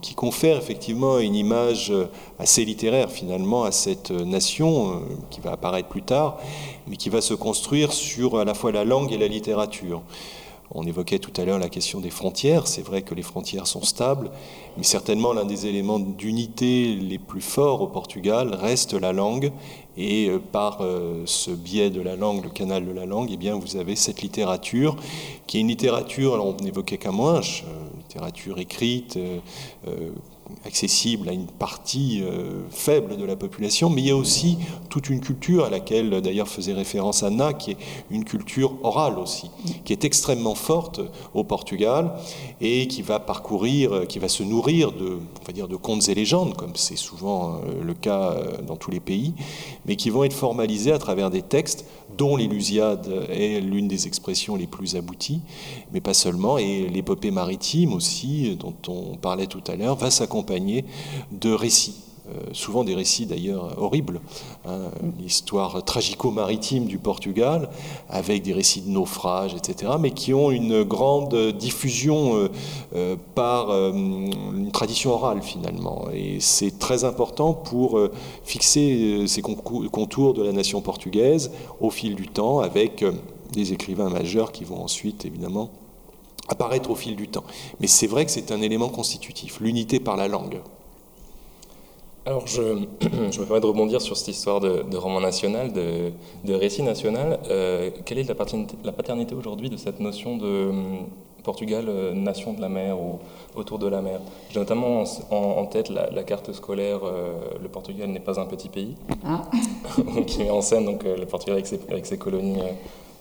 qui 0.00 0.14
confère 0.14 0.56
effectivement 0.56 1.18
une 1.18 1.36
image 1.36 1.92
assez 2.38 2.64
littéraire 2.64 3.10
finalement 3.10 3.64
à 3.64 3.70
cette 3.70 4.10
nation 4.10 4.90
euh, 4.90 4.98
qui 5.30 5.40
va 5.40 5.52
apparaître 5.52 5.88
plus 5.88 6.02
tard, 6.02 6.38
mais 6.88 6.96
qui 6.96 7.10
va 7.10 7.20
se 7.20 7.34
construire 7.34 7.92
sur 7.92 8.38
à 8.38 8.44
la 8.44 8.54
fois 8.54 8.72
la 8.72 8.84
langue 8.84 9.12
et 9.12 9.18
la 9.18 9.28
littérature. 9.28 10.02
On 10.74 10.86
évoquait 10.86 11.18
tout 11.18 11.32
à 11.40 11.44
l'heure 11.44 11.58
la 11.58 11.70
question 11.70 11.98
des 12.00 12.10
frontières. 12.10 12.66
C'est 12.66 12.82
vrai 12.82 13.00
que 13.00 13.14
les 13.14 13.22
frontières 13.22 13.66
sont 13.66 13.82
stables, 13.82 14.30
mais 14.76 14.82
certainement 14.82 15.32
l'un 15.32 15.46
des 15.46 15.66
éléments 15.66 15.98
d'unité 15.98 16.94
les 16.94 17.18
plus 17.18 17.40
forts 17.40 17.80
au 17.80 17.86
Portugal 17.86 18.54
reste 18.54 18.92
la 18.92 19.12
langue. 19.14 19.50
Et 19.98 20.30
euh, 20.30 20.38
par 20.38 20.78
euh, 20.80 21.24
ce 21.26 21.50
biais 21.50 21.90
de 21.90 22.00
la 22.00 22.14
langue, 22.14 22.44
le 22.44 22.50
canal 22.50 22.86
de 22.86 22.92
la 22.92 23.04
langue, 23.04 23.30
eh 23.32 23.36
bien, 23.36 23.58
vous 23.58 23.76
avez 23.76 23.96
cette 23.96 24.22
littérature 24.22 24.94
qui 25.48 25.58
est 25.58 25.60
une 25.60 25.68
littérature, 25.68 26.34
alors 26.34 26.46
on 26.46 26.64
évoquait 26.64 26.98
Camões, 26.98 27.40
euh, 27.64 27.88
littérature 27.98 28.58
écrite, 28.60 29.18
accessible 30.64 31.28
à 31.28 31.32
une 31.32 31.46
partie 31.46 32.22
euh, 32.22 32.62
faible 32.70 33.16
de 33.16 33.24
la 33.24 33.36
population, 33.36 33.90
mais 33.90 34.02
il 34.02 34.08
y 34.08 34.10
a 34.10 34.16
aussi 34.16 34.58
toute 34.88 35.10
une 35.10 35.20
culture 35.20 35.64
à 35.64 35.70
laquelle 35.70 36.10
d'ailleurs 36.20 36.48
faisait 36.48 36.72
référence 36.72 37.22
Anna, 37.22 37.52
qui 37.52 37.72
est 37.72 37.76
une 38.10 38.24
culture 38.24 38.72
orale 38.82 39.18
aussi, 39.18 39.50
qui 39.84 39.92
est 39.92 40.04
extrêmement 40.04 40.54
forte 40.54 41.00
au 41.34 41.44
Portugal 41.44 42.12
et 42.60 42.88
qui 42.88 43.02
va 43.02 43.20
parcourir, 43.20 44.06
qui 44.08 44.18
va 44.18 44.28
se 44.28 44.42
nourrir 44.42 44.92
de, 44.92 45.18
on 45.40 45.46
va 45.46 45.52
dire, 45.52 45.68
de 45.68 45.76
contes 45.76 46.08
et 46.08 46.14
légendes, 46.14 46.54
comme 46.56 46.72
c'est 46.74 46.96
souvent 46.96 47.56
euh, 47.56 47.82
le 47.82 47.94
cas 47.94 48.32
euh, 48.32 48.62
dans 48.66 48.76
tous 48.76 48.90
les 48.90 49.00
pays, 49.00 49.34
mais 49.86 49.96
qui 49.96 50.10
vont 50.10 50.24
être 50.24 50.32
formalisés 50.32 50.92
à 50.92 50.98
travers 50.98 51.30
des 51.30 51.42
textes 51.42 51.84
dont 52.16 52.36
l'Illusiade 52.36 53.06
est 53.30 53.60
l'une 53.60 53.86
des 53.86 54.06
expressions 54.06 54.56
les 54.56 54.66
plus 54.66 54.96
abouties, 54.96 55.40
mais 55.92 56.00
pas 56.00 56.14
seulement, 56.14 56.58
et 56.58 56.88
l'épopée 56.88 57.30
maritime 57.30 57.92
aussi, 57.92 58.56
dont 58.56 58.74
on 58.88 59.16
parlait 59.16 59.46
tout 59.46 59.62
à 59.66 59.76
l'heure, 59.76 59.94
va 59.94 60.10
s'accompagner 60.10 60.37
de 60.42 61.52
récits. 61.52 62.08
Euh, 62.28 62.40
souvent 62.52 62.84
des 62.84 62.94
récits 62.94 63.24
d'ailleurs 63.24 63.80
horribles, 63.80 64.20
hein, 64.66 64.90
l'histoire 65.18 65.82
tragico-maritime 65.82 66.84
du 66.84 66.98
Portugal, 66.98 67.70
avec 68.10 68.42
des 68.42 68.52
récits 68.52 68.82
de 68.82 68.90
naufrages, 68.90 69.54
etc., 69.54 69.92
mais 69.98 70.10
qui 70.10 70.34
ont 70.34 70.50
une 70.50 70.82
grande 70.82 71.34
diffusion 71.52 72.36
euh, 72.36 72.48
euh, 72.94 73.16
par 73.34 73.70
une 73.70 74.70
tradition 74.72 75.12
orale 75.12 75.40
finalement. 75.40 76.08
Et 76.12 76.38
c'est 76.40 76.78
très 76.78 77.04
important 77.04 77.54
pour 77.54 77.98
fixer 78.44 79.24
ces 79.26 79.40
contours 79.40 80.34
de 80.34 80.42
la 80.42 80.52
nation 80.52 80.82
portugaise 80.82 81.50
au 81.80 81.88
fil 81.88 82.14
du 82.14 82.28
temps, 82.28 82.60
avec 82.60 83.04
des 83.52 83.72
écrivains 83.72 84.10
majeurs 84.10 84.52
qui 84.52 84.64
vont 84.64 84.82
ensuite 84.82 85.24
évidemment 85.24 85.70
apparaître 86.48 86.90
au 86.90 86.94
fil 86.94 87.16
du 87.16 87.28
temps. 87.28 87.44
Mais 87.80 87.86
c'est 87.86 88.06
vrai 88.06 88.24
que 88.24 88.30
c'est 88.30 88.52
un 88.52 88.60
élément 88.60 88.88
constitutif, 88.88 89.60
l'unité 89.60 90.00
par 90.00 90.16
la 90.16 90.28
langue. 90.28 90.60
Alors, 92.28 92.46
je, 92.46 92.60
je, 93.30 93.40
me 93.40 93.44
permets 93.46 93.60
de 93.60 93.66
rebondir 93.66 94.02
sur 94.02 94.14
cette 94.14 94.28
histoire 94.28 94.60
de, 94.60 94.96
roman 94.98 95.20
national, 95.20 95.72
de, 95.72 96.54
récit 96.54 96.82
national. 96.82 97.40
Euh, 97.48 97.90
quelle 98.04 98.18
est 98.18 98.28
la 98.28 98.34
paternité, 98.34 98.76
la 98.84 98.92
paternité 98.92 99.34
aujourd'hui 99.34 99.70
de 99.70 99.78
cette 99.78 99.98
notion 99.98 100.36
de 100.36 100.68
hum, 100.68 101.06
Portugal, 101.42 101.86
euh, 101.88 102.12
nation 102.12 102.52
de 102.52 102.60
la 102.60 102.68
mer 102.68 103.00
ou 103.00 103.18
autour 103.56 103.78
de 103.78 103.86
la 103.86 104.02
mer? 104.02 104.20
J'ai 104.50 104.58
notamment 104.60 105.04
en, 105.30 105.64
tête 105.64 105.88
la, 105.88 106.22
carte 106.22 106.52
scolaire 106.52 107.00
euh, 107.02 107.32
Le 107.62 107.68
Portugal 107.70 108.10
n'est 108.10 108.20
pas 108.20 108.38
un 108.38 108.44
petit 108.44 108.68
pays, 108.68 108.94
ah. 109.24 109.44
qui 110.26 110.40
met 110.40 110.50
en 110.50 110.60
scène 110.60 110.84
donc, 110.84 111.04
le 111.04 111.24
Portugal 111.24 111.54
avec 111.54 111.66
ses, 111.66 111.80
avec 111.88 112.04
ses 112.04 112.18
colonies 112.18 112.58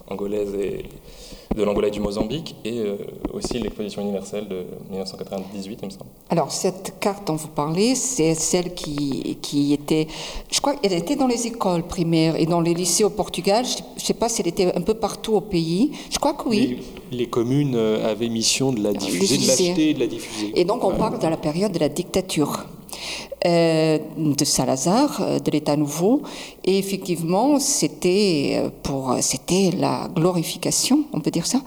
angolaises 0.10 0.54
et 0.56 0.86
de 1.56 1.64
l'Angola 1.64 1.88
et 1.88 1.92
du 1.92 2.00
Mozambique, 2.00 2.56
et 2.64 2.80
euh, 2.80 2.98
aussi 3.34 3.58
l'exposition 3.58 4.02
universelle 4.02 4.48
de 4.48 4.66
1998, 4.92 5.80
il 5.82 5.86
me 5.86 5.90
semble. 5.90 6.06
Alors, 6.30 6.52
cette 6.52 7.00
carte 7.00 7.26
dont 7.28 7.36
vous 7.36 7.48
parlez, 7.48 7.96
c'est 7.96 8.36
celle 8.36 8.74
qui, 8.74 9.38
qui 9.42 9.74
était, 9.74 10.08
je 10.52 10.60
crois 10.62 10.76
qu'elle 10.76 10.94
était 10.94 11.16
dans 11.16 11.28
les 11.28 11.48
écoles 11.48 11.84
primaires 11.84 12.36
et 12.36 12.46
dans 12.46 12.62
les 12.62 12.74
lycées 12.74 13.04
au 13.04 13.10
Portugal. 13.10 13.66
Je 13.66 13.82
ne 13.82 14.00
sais 14.00 14.14
pas 14.14 14.30
si 14.30 14.42
elle 14.42 14.48
était 14.48 14.74
un 14.76 14.82
peu 14.82 14.94
partout 14.94 15.34
au 15.34 15.42
pays. 15.42 15.92
Je 16.12 16.20
crois 16.20 16.34
que 16.34 16.48
oui. 16.48 16.80
Les, 17.12 17.28
communes 17.28 17.76
euh, 17.76 18.12
avaient 18.12 18.30
mission 18.30 18.72
de 18.72 18.82
la 18.82 18.94
diffuser, 18.94 19.38
de 19.38 19.48
l'acheter 19.48 19.90
et 19.90 19.94
de 19.94 20.00
la 20.00 20.08
diffuser. 20.08 20.52
Et 20.60 20.64
donc, 20.64 20.84
on 20.84 20.96
parle 20.96 21.18
de 21.18 21.28
la 21.28 21.38
période 21.38 21.72
de 21.72 21.80
la 21.80 21.90
dictature. 21.90 22.66
De 23.46 24.46
Salazar, 24.46 25.42
de 25.42 25.52
l'État 25.52 25.76
nouveau. 25.76 26.22
Et 26.66 26.78
effectivement, 26.78 27.60
c'était 27.60 28.62
pour 28.84 29.16
c'était 29.22 29.72
la 29.78 30.10
glorification, 30.14 31.06
on 31.14 31.20
peut 31.20 31.32
dire 31.32 31.46
ça, 31.46 31.62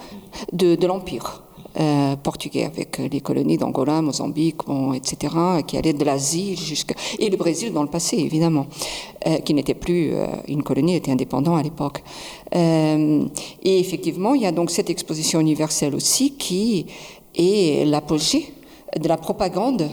de, 0.53 0.87
l'empire. 0.87 1.43
Euh, 1.79 2.17
portugais 2.17 2.65
avec 2.65 2.99
les 2.99 3.21
colonies 3.21 3.57
d'Angola, 3.57 4.03
Mozambique, 4.03 4.63
etc., 4.93 5.33
qui 5.65 5.77
allaient 5.77 5.93
de 5.93 6.05
l'Asie 6.05 6.57
jusqu'à... 6.57 6.97
et 7.17 7.31
le 7.31 7.37
Brésil 7.37 7.73
dans 7.73 7.85
le 7.85 7.89
passé, 7.89 8.17
évidemment, 8.19 8.67
euh, 9.29 9.37
qui 9.39 9.55
n'était 9.55 9.75
plus 9.75 10.13
euh, 10.13 10.27
une 10.49 10.65
colonie, 10.65 10.97
était 10.97 11.13
indépendant 11.13 11.55
à 11.55 11.63
l'époque. 11.63 12.03
et 12.53 13.31
effectivement, 13.63 14.35
il 14.35 14.43
y 14.43 14.47
a 14.47 14.53
donc 14.53 14.73
cette 14.73 14.91
exposition 14.91 15.39
universelle 15.39 15.95
aussi 15.95 16.33
qui 16.33 16.87
est 17.37 17.87
l'apogée 17.87 18.53
de 18.99 19.07
la 19.07 19.17
propagande 19.17 19.89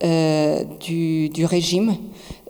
du, 0.00 1.28
du, 1.28 1.44
régime 1.44 1.96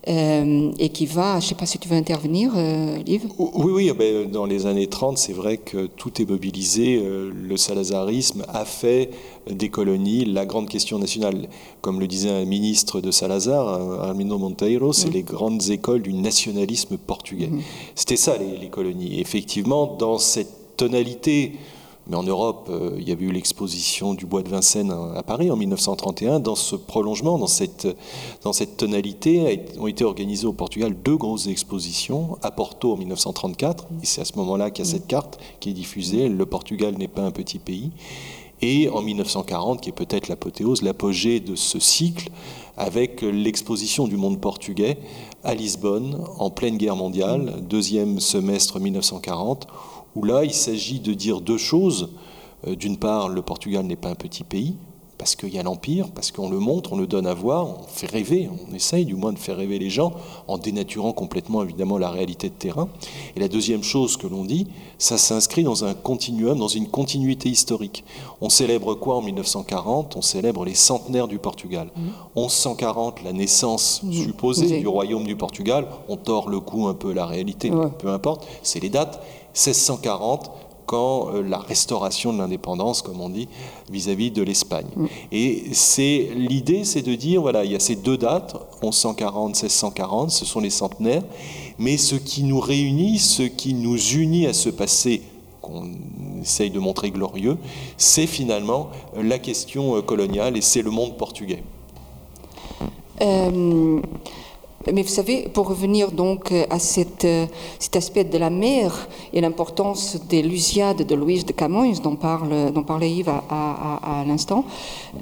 euh, 0.09 0.71
et 0.79 0.91
qui 0.91 1.05
va, 1.05 1.41
je 1.41 1.47
ne 1.47 1.49
sais 1.49 1.55
pas 1.57 1.67
si 1.67 1.81
tu 1.81 1.89
veux 1.89 1.97
intervenir, 1.97 2.53
euh, 2.55 2.99
Oui, 3.39 3.73
oui, 3.73 3.93
ben, 3.99 4.31
dans 4.31 4.47
les 4.47 4.67
années 4.67 4.87
30, 4.87 5.19
c'est 5.19 5.33
vrai 5.33 5.57
que 5.57 5.87
tout 5.87 6.23
est 6.23 6.29
mobilisé. 6.31 6.97
Euh, 7.03 7.33
le 7.35 7.57
salazarisme 7.57 8.45
a 8.47 8.65
fait 8.65 9.11
des 9.51 9.69
colonies 9.69 10.25
la 10.25 10.47
grande 10.47 10.69
question 10.69 11.01
nationale. 11.01 11.49
Comme 11.81 11.99
le 11.99 12.07
disait 12.07 12.31
un 12.31 12.45
ministre 12.45 13.01
de 13.01 13.11
Salazar, 13.11 13.67
Armindo 14.01 14.39
Monteiro, 14.39 14.93
c'est 14.93 15.09
mm. 15.09 15.13
les 15.13 15.23
grandes 15.25 15.71
écoles 15.71 16.03
du 16.03 16.13
nationalisme 16.13 16.99
portugais. 16.99 17.49
Mm. 17.49 17.63
C'était 17.97 18.17
ça, 18.17 18.37
les, 18.39 18.59
les 18.59 18.69
colonies. 18.69 19.21
effectivement, 19.21 19.97
dans 19.99 20.19
cette 20.19 20.77
tonalité 20.77 21.55
mais 22.09 22.17
en 22.17 22.23
Europe, 22.23 22.69
euh, 22.71 22.97
il 22.99 23.09
y 23.09 23.13
avait 23.13 23.25
eu 23.25 23.33
l'exposition 23.33 24.15
du 24.15 24.27
bois 24.27 24.43
de 24.43 24.49
Vincennes 24.49 24.95
à 25.15 25.23
Paris 25.23 25.51
en 25.51 25.57
1931. 25.57 26.39
Dans 26.39 26.55
ce 26.55 26.77
prolongement, 26.77 27.39
dans 27.39 27.47
cette, 27.49 27.87
tonalité, 28.77 29.67
ont 29.81 29.89
été 29.89 30.05
organisées 30.05 30.47
au 30.47 30.53
Portugal 30.53 30.95
deux 31.05 31.17
grosses 31.17 31.49
expositions. 31.49 32.39
À 32.43 32.51
Porto 32.51 32.93
en 32.93 32.97
1934, 32.97 33.89
et 34.03 34.07
c'est 34.07 34.21
à 34.21 34.25
ce 34.25 34.37
moment-là 34.37 34.71
qu'il 34.71 34.85
y 34.85 34.89
a 34.89 34.91
cette 34.93 35.09
carte 35.09 35.39
qui 35.59 35.71
est 35.71 35.73
diffusée. 35.73 36.29
Le 36.29 36.47
Portugal 36.47 36.95
n'est 36.97 37.09
pas 37.09 37.23
un 37.23 37.33
petit 37.33 37.59
pays. 37.59 37.91
Et 38.63 38.89
en 38.89 39.03
1940, 39.03 39.83
qui 39.83 39.91
est 39.91 39.93
peut-être 39.93 40.29
l'apothéose, 40.29 40.83
l'apogée 40.83 41.41
de 41.41 41.57
ce 41.57 41.79
cycle, 41.79 42.31
avec 42.79 43.23
l'exposition 43.23 44.07
du 44.07 44.17
monde 44.17 44.41
portugais 44.41 44.99
à 45.45 45.55
Lisbonne 45.55 46.25
en 46.39 46.51
pleine 46.51 46.77
guerre 46.77 46.97
mondiale, 46.97 47.55
deuxième 47.69 48.21
semestre 48.21 48.81
1940 48.81 49.67
où 50.17 50.25
là, 50.25 50.45
il 50.45 50.55
s'agit 50.55 50.99
de 50.99 51.13
dire 51.13 51.41
deux 51.41 51.59
choses. 51.59 52.11
Euh, 52.67 52.75
d'une 52.75 52.97
part, 52.97 53.29
le 53.29 53.43
Portugal 53.43 53.85
n'est 53.85 53.97
pas 53.97 54.09
un 54.09 54.15
petit 54.15 54.43
pays, 54.43 54.77
parce 55.19 55.37
qu'il 55.37 55.55
y 55.55 55.59
a 55.59 55.63
l'Empire, 55.63 56.09
parce 56.15 56.31
qu'on 56.31 56.51
le 56.51 56.59
montre, 56.59 56.93
on 56.93 56.97
le 56.97 57.07
donne 57.07 57.27
à 57.27 57.35
voir, 57.35 57.67
on 57.67 57.83
fait 57.87 58.11
rêver, 58.11 58.49
on 58.51 58.75
essaye 58.75 59.05
du 59.05 59.15
moins 59.15 59.33
de 59.33 59.39
faire 59.39 59.57
rêver 59.57 59.79
les 59.79 59.91
gens, 59.91 60.13
en 60.47 60.59
dénaturant 60.59 61.13
complètement 61.13 61.63
évidemment 61.63 61.99
la 61.99 62.11
réalité 62.11 62.49
de 62.49 62.55
terrain. 62.55 62.89
Et 63.35 63.41
la 63.41 63.49
deuxième 63.49 63.83
chose 63.83 64.17
que 64.17 64.27
l'on 64.27 64.45
dit, 64.45 64.67
ça 64.99 65.19
s'inscrit 65.19 65.63
dans 65.63 65.85
un 65.85 65.95
continuum, 65.95 66.59
dans 66.59 66.69
une 66.69 66.89
continuité 66.89 67.49
historique. 67.49 68.05
On 68.41 68.49
célèbre 68.49 68.95
quoi 68.95 69.17
en 69.17 69.23
1940 69.23 70.17
On 70.17 70.23
célèbre 70.23 70.65
les 70.65 70.75
centenaires 70.75 71.29
du 71.29 71.39
Portugal. 71.39 71.91
1140, 72.37 73.21
mmh. 73.21 73.25
la 73.25 73.33
naissance 73.33 74.03
mmh. 74.03 74.13
supposée 74.13 74.81
du 74.81 74.87
royaume 74.87 75.25
du 75.25 75.37
Portugal, 75.37 75.87
on 76.09 76.17
tord 76.17 76.49
le 76.49 76.61
coup 76.61 76.87
un 76.89 76.95
peu 76.95 77.13
la 77.13 77.27
réalité, 77.27 77.71
peu 77.99 78.09
importe, 78.09 78.47
c'est 78.63 78.81
les 78.81 78.91
dates. 78.91 79.21
1640, 79.57 80.51
quand 80.87 81.29
euh, 81.29 81.43
la 81.43 81.59
restauration 81.59 82.33
de 82.33 82.39
l'indépendance, 82.39 83.03
comme 83.03 83.21
on 83.21 83.29
dit, 83.29 83.49
vis-à-vis 83.91 84.31
de 84.31 84.43
l'Espagne. 84.43 84.87
Mm. 84.97 85.07
Et 85.33 85.65
c'est 85.73 86.31
l'idée, 86.35 86.85
c'est 86.85 87.03
de 87.03 87.15
dire 87.15 87.43
voilà, 87.43 87.65
il 87.65 87.73
y 87.73 87.77
a 87.77 87.81
ces 87.81 87.97
deux 87.97 88.17
dates, 88.17 88.55
1140, 88.83 89.49
1640, 89.49 90.31
ce 90.31 90.45
sont 90.45 90.61
les 90.61 90.71
centenaires, 90.71 91.23
mais 91.79 91.97
ce 91.97 92.15
qui 92.15 92.45
nous 92.45 92.61
réunit, 92.61 93.19
ce 93.19 93.43
qui 93.43 93.75
nous 93.75 93.99
unit 93.99 94.47
à 94.47 94.53
ce 94.53 94.71
passé 94.71 95.23
qu'on 95.61 95.91
essaye 96.41 96.71
de 96.71 96.79
montrer 96.79 97.11
glorieux, 97.11 97.59
c'est 97.97 98.27
finalement 98.27 98.91
la 99.21 99.39
question 99.39 99.97
euh, 99.97 100.03
coloniale 100.03 100.57
et 100.57 100.61
c'est 100.61 100.83
le 100.83 100.91
monde 100.91 101.17
portugais. 101.17 101.63
Euh, 103.21 104.01
mais 104.93 105.03
vous 105.03 105.09
savez, 105.09 105.49
pour 105.53 105.69
revenir 105.69 106.13
donc 106.13 106.53
à 106.71 106.79
cette, 106.79 107.25
euh, 107.25 107.47
cet 107.79 107.97
aspect 107.97 108.25
de 108.25 108.39
la 108.39 108.51
mer 108.51 109.09
et 109.33 109.41
l'importance 109.41 110.17
des 110.29 110.43
Lusiades 110.43 111.07
de 111.07 111.15
Louise 111.15 111.45
de 111.45 111.53
Camões, 111.53 112.01
dont, 112.03 112.17
parle, 112.17 112.73
dont 112.73 112.85
parlait 112.85 113.11
Yves 113.11 113.29
à, 113.29 113.43
à, 113.51 114.21
à, 114.21 114.25
l'instant, 114.25 114.65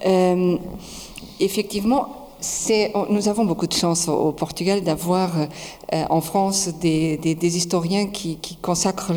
euh, 0.04 0.56
effectivement, 1.40 2.08
nous 3.08 3.28
avons 3.28 3.46
beaucoup 3.46 3.66
de 3.66 3.72
chance 3.72 4.06
au, 4.06 4.32
Portugal 4.32 4.82
d'avoir 4.82 5.30
euh, 5.38 6.04
en 6.10 6.20
France 6.20 6.68
des, 6.78 7.56
historiens 7.56 8.08
qui, 8.08 8.38
consacrent 8.60 9.12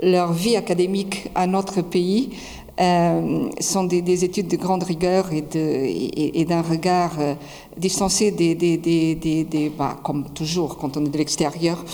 leur 0.00 0.32
vie 0.32 0.54
académique 0.56 1.30
à 1.34 1.48
notre 1.48 1.82
pays 1.82 2.30
euh, 2.80 3.48
sont 3.60 3.84
des, 3.84 4.24
études 4.24 4.48
de 4.48 4.56
grande 4.56 4.84
rigueur 4.84 5.32
et, 5.32 5.42
de, 5.42 6.44
d'un 6.44 6.62
regard 6.62 7.16
euh, 7.18 7.34
distancé 7.76 8.30
des, 8.30 8.54
des, 8.54 9.72
bah, 9.76 9.96
comme 10.02 10.24
toujours 10.30 10.78
quand 10.78 10.96
on 10.96 11.04
est 11.04 11.08
de 11.08 11.18
l'extérieur, 11.18 11.84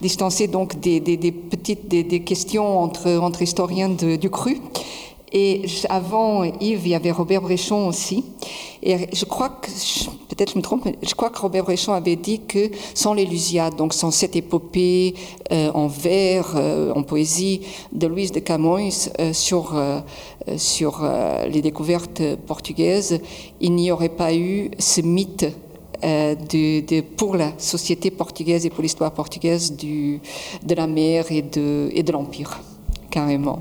distancé 0.00 0.48
donc 0.48 0.80
des, 0.80 1.00
petites 1.00 1.86
des, 1.88 2.20
questions 2.20 2.80
entre, 2.80 3.18
entre 3.18 3.42
historiens 3.42 3.90
du 3.90 4.30
cru. 4.30 4.60
Et 5.32 5.62
avant 5.88 6.44
Yves, 6.44 6.82
il 6.84 6.90
y 6.90 6.94
avait 6.94 7.10
Robert 7.10 7.40
Bréchon 7.40 7.88
aussi. 7.88 8.24
Et 8.82 9.08
je 9.14 9.24
crois 9.24 9.48
que, 9.48 9.70
peut-être 10.28 10.52
je 10.52 10.58
me 10.58 10.62
trompe, 10.62 10.86
je 11.02 11.14
crois 11.14 11.30
que 11.30 11.38
Robert 11.38 11.64
Bréchon 11.64 11.92
avait 11.92 12.16
dit 12.16 12.40
que 12.40 12.70
sans 12.94 13.14
les 13.14 13.24
Lusiades, 13.24 13.76
donc 13.76 13.94
sans 13.94 14.10
cette 14.10 14.36
épopée 14.36 15.14
euh, 15.52 15.70
en 15.72 15.86
vers, 15.86 16.54
euh, 16.56 16.92
en 16.92 17.02
poésie 17.02 17.62
de 17.92 18.06
Louise 18.06 18.32
de 18.32 18.40
Camões 18.40 19.08
euh, 19.20 19.32
sur, 19.32 19.74
sur 20.56 21.08
les 21.48 21.62
découvertes 21.62 22.22
portugaises, 22.46 23.20
il 23.60 23.74
n'y 23.74 23.90
aurait 23.90 24.08
pas 24.08 24.34
eu 24.34 24.70
ce 24.78 25.00
mythe 25.00 25.46
de, 26.02 26.80
de, 26.80 27.00
pour 27.00 27.36
la 27.36 27.52
société 27.58 28.10
portugaise 28.10 28.66
et 28.66 28.70
pour 28.70 28.82
l'histoire 28.82 29.12
portugaise 29.12 29.76
du, 29.76 30.20
de 30.64 30.74
la 30.74 30.88
mer 30.88 31.30
et 31.30 31.42
de, 31.42 31.90
et 31.94 32.02
de 32.02 32.10
l'Empire 32.10 32.60
carrément. 33.12 33.60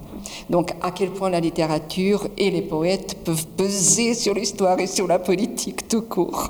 Donc 0.50 0.74
à 0.81 0.89
quel 0.91 1.12
point 1.12 1.29
la 1.29 1.39
littérature 1.39 2.27
et 2.38 2.50
les 2.50 2.63
poètes 2.63 3.17
peuvent 3.24 3.46
peser 3.46 4.15
sur 4.15 4.34
l'histoire 4.34 4.79
et 4.79 4.88
sur 4.88 5.05
la 5.08 5.20
politique 5.20 5.88
tout 5.88 6.01
court. 6.01 6.50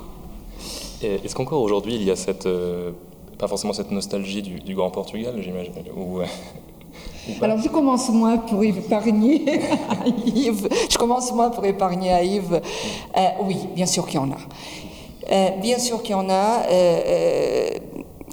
Est-ce 1.02 1.34
qu'encore 1.36 1.62
aujourd'hui 1.62 1.96
il 1.96 2.04
y 2.04 2.12
a 2.12 2.16
cette, 2.16 2.46
euh, 2.46 2.92
pas 3.40 3.48
forcément 3.48 3.74
cette 3.74 3.92
nostalgie 3.92 4.44
du, 4.44 4.76
Grand 4.76 4.92
Portugal, 4.92 5.34
j'imagine 5.42 5.74
euh, 5.98 6.26
alors 7.42 7.60
je 7.60 7.70
commence 7.70 8.10
moi 8.10 8.38
pour 8.50 8.64
épargner 8.64 9.44
à 9.90 10.08
Yves. 10.26 10.68
Je 10.90 10.98
commence 10.98 11.32
moi 11.32 11.52
pour 11.52 11.64
épargner 11.66 12.12
à 12.12 12.24
Yves. 12.24 12.62
Euh, 13.16 13.28
oui, 13.44 13.58
bien 13.76 13.86
sûr 13.86 14.08
qu'il 14.08 14.20
y 14.20 14.24
en 14.24 14.32
a. 14.32 15.52
bien 15.62 15.78
sûr 15.78 16.02
qu'il 16.02 16.12
y 16.12 16.16
en 16.16 16.30
a. 16.30 16.64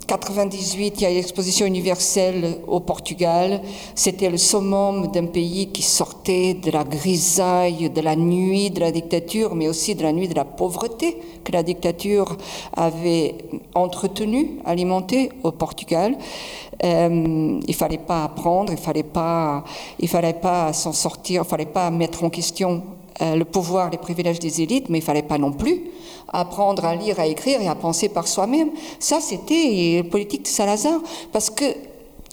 98, 0.09 0.95
il 0.97 1.03
y 1.03 1.07
a 1.07 1.11
l'exposition 1.11 1.67
universelle 1.67 2.61
au 2.67 2.81
Portugal. 2.81 3.61
C'était 3.95 4.31
le 4.31 4.39
summum 4.39 5.09
d'un 5.13 5.27
pays 5.27 5.71
qui 5.71 5.83
sortait 5.83 6.55
de 6.55 6.71
la 6.71 6.83
grisaille, 6.83 7.91
de 7.91 8.01
la 8.01 8.17
nuit 8.17 8.71
de 8.71 8.81
la 8.81 8.91
dictature, 8.91 9.55
mais 9.55 9.69
aussi 9.69 9.95
de 9.95 10.03
la 10.03 10.13
nuit 10.13 10.27
de 10.27 10.35
la 10.35 10.47
pauvreté 10.47 11.19
que 11.45 11.53
la 11.53 11.63
dictature 11.63 12.39
avait 12.75 13.35
entretenue, 13.75 14.59
alimentée 14.65 15.31
au 15.43 15.53
Portugal. 15.53 16.17
Euh, 16.83 17.61
il 17.69 17.75
fallait 17.75 17.99
pas 17.99 18.25
apprendre, 18.25 18.73
il 18.73 18.79
fallait 18.79 19.03
pas, 19.03 19.63
il 20.01 20.09
fallait 20.09 20.33
pas 20.33 20.73
s'en 20.73 20.95
sortir, 20.95 21.43
il 21.45 21.49
fallait 21.49 21.67
pas 21.67 21.91
mettre 21.91 22.25
en 22.25 22.31
question 22.31 22.83
euh, 23.21 23.37
le 23.37 23.45
pouvoir, 23.45 23.91
les 23.91 23.99
privilèges 23.99 24.39
des 24.39 24.63
élites, 24.63 24.89
mais 24.89 24.99
il 24.99 25.05
fallait 25.05 25.23
pas 25.23 25.37
non 25.37 25.53
plus 25.53 25.83
apprendre 26.29 26.85
à 26.85 26.95
lire, 26.95 27.19
à 27.21 27.27
écrire 27.27 27.61
et 27.61 27.69
à 27.69 27.75
penser 27.75 28.09
par 28.09 28.29
soi-même. 28.29 28.71
Ça, 28.99 29.21
c'était 29.21 30.03
politique 30.11 30.43
de 30.43 30.49
Salazar. 30.49 31.01
Parce 31.33 31.51
que 31.51 31.65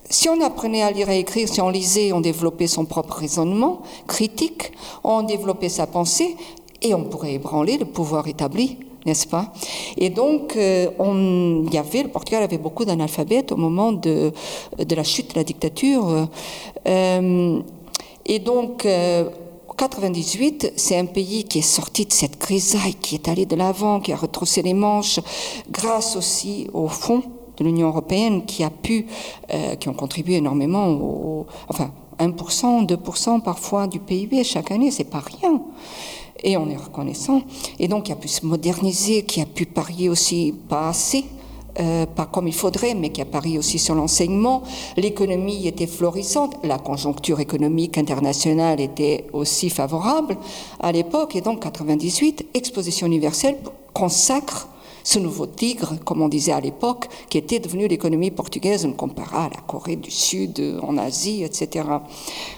si 0.10 0.30
on 0.30 0.42
apprenait 0.42 0.84
à 0.84 0.92
lire 0.92 1.10
et 1.10 1.14
à 1.14 1.18
écrire, 1.18 1.48
si 1.48 1.62
on 1.62 1.70
lisait, 1.70 2.12
on 2.12 2.22
développait 2.22 2.68
son 2.68 2.86
propre 2.86 3.16
raisonnement 3.16 3.82
critique, 4.08 4.72
on 5.04 5.24
développait 5.24 5.70
sa 5.70 5.88
pensée 5.88 6.36
et 6.82 6.94
on 6.94 7.04
pourrait 7.04 7.34
ébranler 7.34 7.78
le 7.78 7.86
pouvoir 7.86 8.28
établi 8.28 8.78
n'est-ce 9.06 9.28
pas? 9.28 9.54
Et 9.98 10.10
donc, 10.10 10.56
euh, 10.56 10.88
il 11.00 11.74
y 11.74 11.78
avait, 11.78 12.04
le 12.04 12.10
Portugal 12.10 12.44
avait 12.44 12.58
beaucoup 12.58 12.86
d'analphabètes 12.86 13.52
au 13.52 13.56
moment 13.56 13.92
de, 13.92 14.32
de 14.78 14.96
la 14.96 15.04
chute 15.04 15.32
de 15.32 15.36
la 15.36 15.44
dictature. 15.44 16.28
Euh, 16.88 17.60
et 18.25 18.40
donc, 18.40 18.86
euh, 18.86 19.30
98, 19.77 20.74
c'est 20.75 20.98
un 20.98 21.05
pays 21.05 21.44
qui 21.44 21.60
est 21.60 21.62
sorti 21.62 22.05
de 22.05 22.13
cette 22.13 22.39
grisaille, 22.39 22.96
qui 22.96 23.15
est 23.15 23.27
allé 23.27 23.46
de 23.46 23.55
l'avant, 23.55 24.00
qui 24.00 24.13
a 24.13 24.15
retroussé 24.15 24.62
les 24.62 24.74
manches, 24.74 25.20
grâce 25.70 26.15
aussi 26.15 26.67
au 26.74 26.88
fonds 26.88 27.24
de 27.58 27.63
l'Union 27.63 27.88
européenne 27.88 28.46
qui 28.46 28.63
a 28.63 28.70
pu, 28.70 29.08
euh, 29.53 29.75
qui 29.75 29.89
ont 29.89 29.94
contribué 29.94 30.36
énormément, 30.36 30.89
au, 30.89 31.46
enfin 31.67 31.91
1%, 32.20 32.86
2% 32.86 33.41
parfois 33.41 33.88
du 33.88 34.00
PIB 34.00 34.44
chaque 34.44 34.72
année, 34.72 34.91
c'est 34.91 35.05
pas 35.05 35.24
rien. 35.41 35.62
et 36.44 36.58
on 36.58 36.70
est 36.70 36.77
reconnaissant. 36.77 37.41
Et 37.79 37.88
donc, 37.88 38.10
il 38.10 38.12
a 38.12 38.15
pu 38.15 38.27
se 38.27 38.46
moderniser, 38.46 39.24
qui 39.24 39.41
a 39.41 39.46
pu 39.46 39.65
parier 39.65 40.10
aussi 40.10 40.53
pas 40.70 40.89
assez 40.89 41.25
euh, 41.79 42.05
pas 42.05 42.25
comme 42.25 42.48
il 42.48 42.53
faudrait, 42.53 42.94
mais 42.94 43.10
qui 43.10 43.22
a 43.22 43.25
pari 43.25 43.58
aussi 43.58 43.79
sur 43.79 43.96
l'enseignement. 43.96 44.63
L'économie 44.98 45.67
était 45.67 45.88
florissante, 45.88 46.55
la 46.63 46.77
conjoncture 46.77 47.39
économique 47.39 47.98
internationale 47.98 48.79
était 48.79 49.25
aussi 49.34 49.70
favorable 49.70 50.38
à 50.79 50.91
l'époque, 50.91 51.36
et 51.36 51.41
donc 51.41 51.62
98, 51.62 52.48
Exposition 52.53 53.08
universelle 53.08 53.58
consacre 53.94 54.70
ce 55.03 55.20
nouveau 55.20 55.46
tigre, 55.46 55.96
comme 56.03 56.22
on 56.22 56.27
disait 56.27 56.51
à 56.51 56.60
l'époque, 56.60 57.08
qui 57.29 57.38
était 57.38 57.60
devenu 57.60 57.88
l'économie 57.88 58.32
portugaise, 58.32 58.86
on 58.86 58.94
compara 58.94 59.46
à 59.46 59.50
la 59.50 59.62
Corée 59.67 59.98
du 59.98 60.10
Sud, 60.10 60.79
en 60.82 60.98
Asie, 60.98 61.44
etc. 61.44 61.86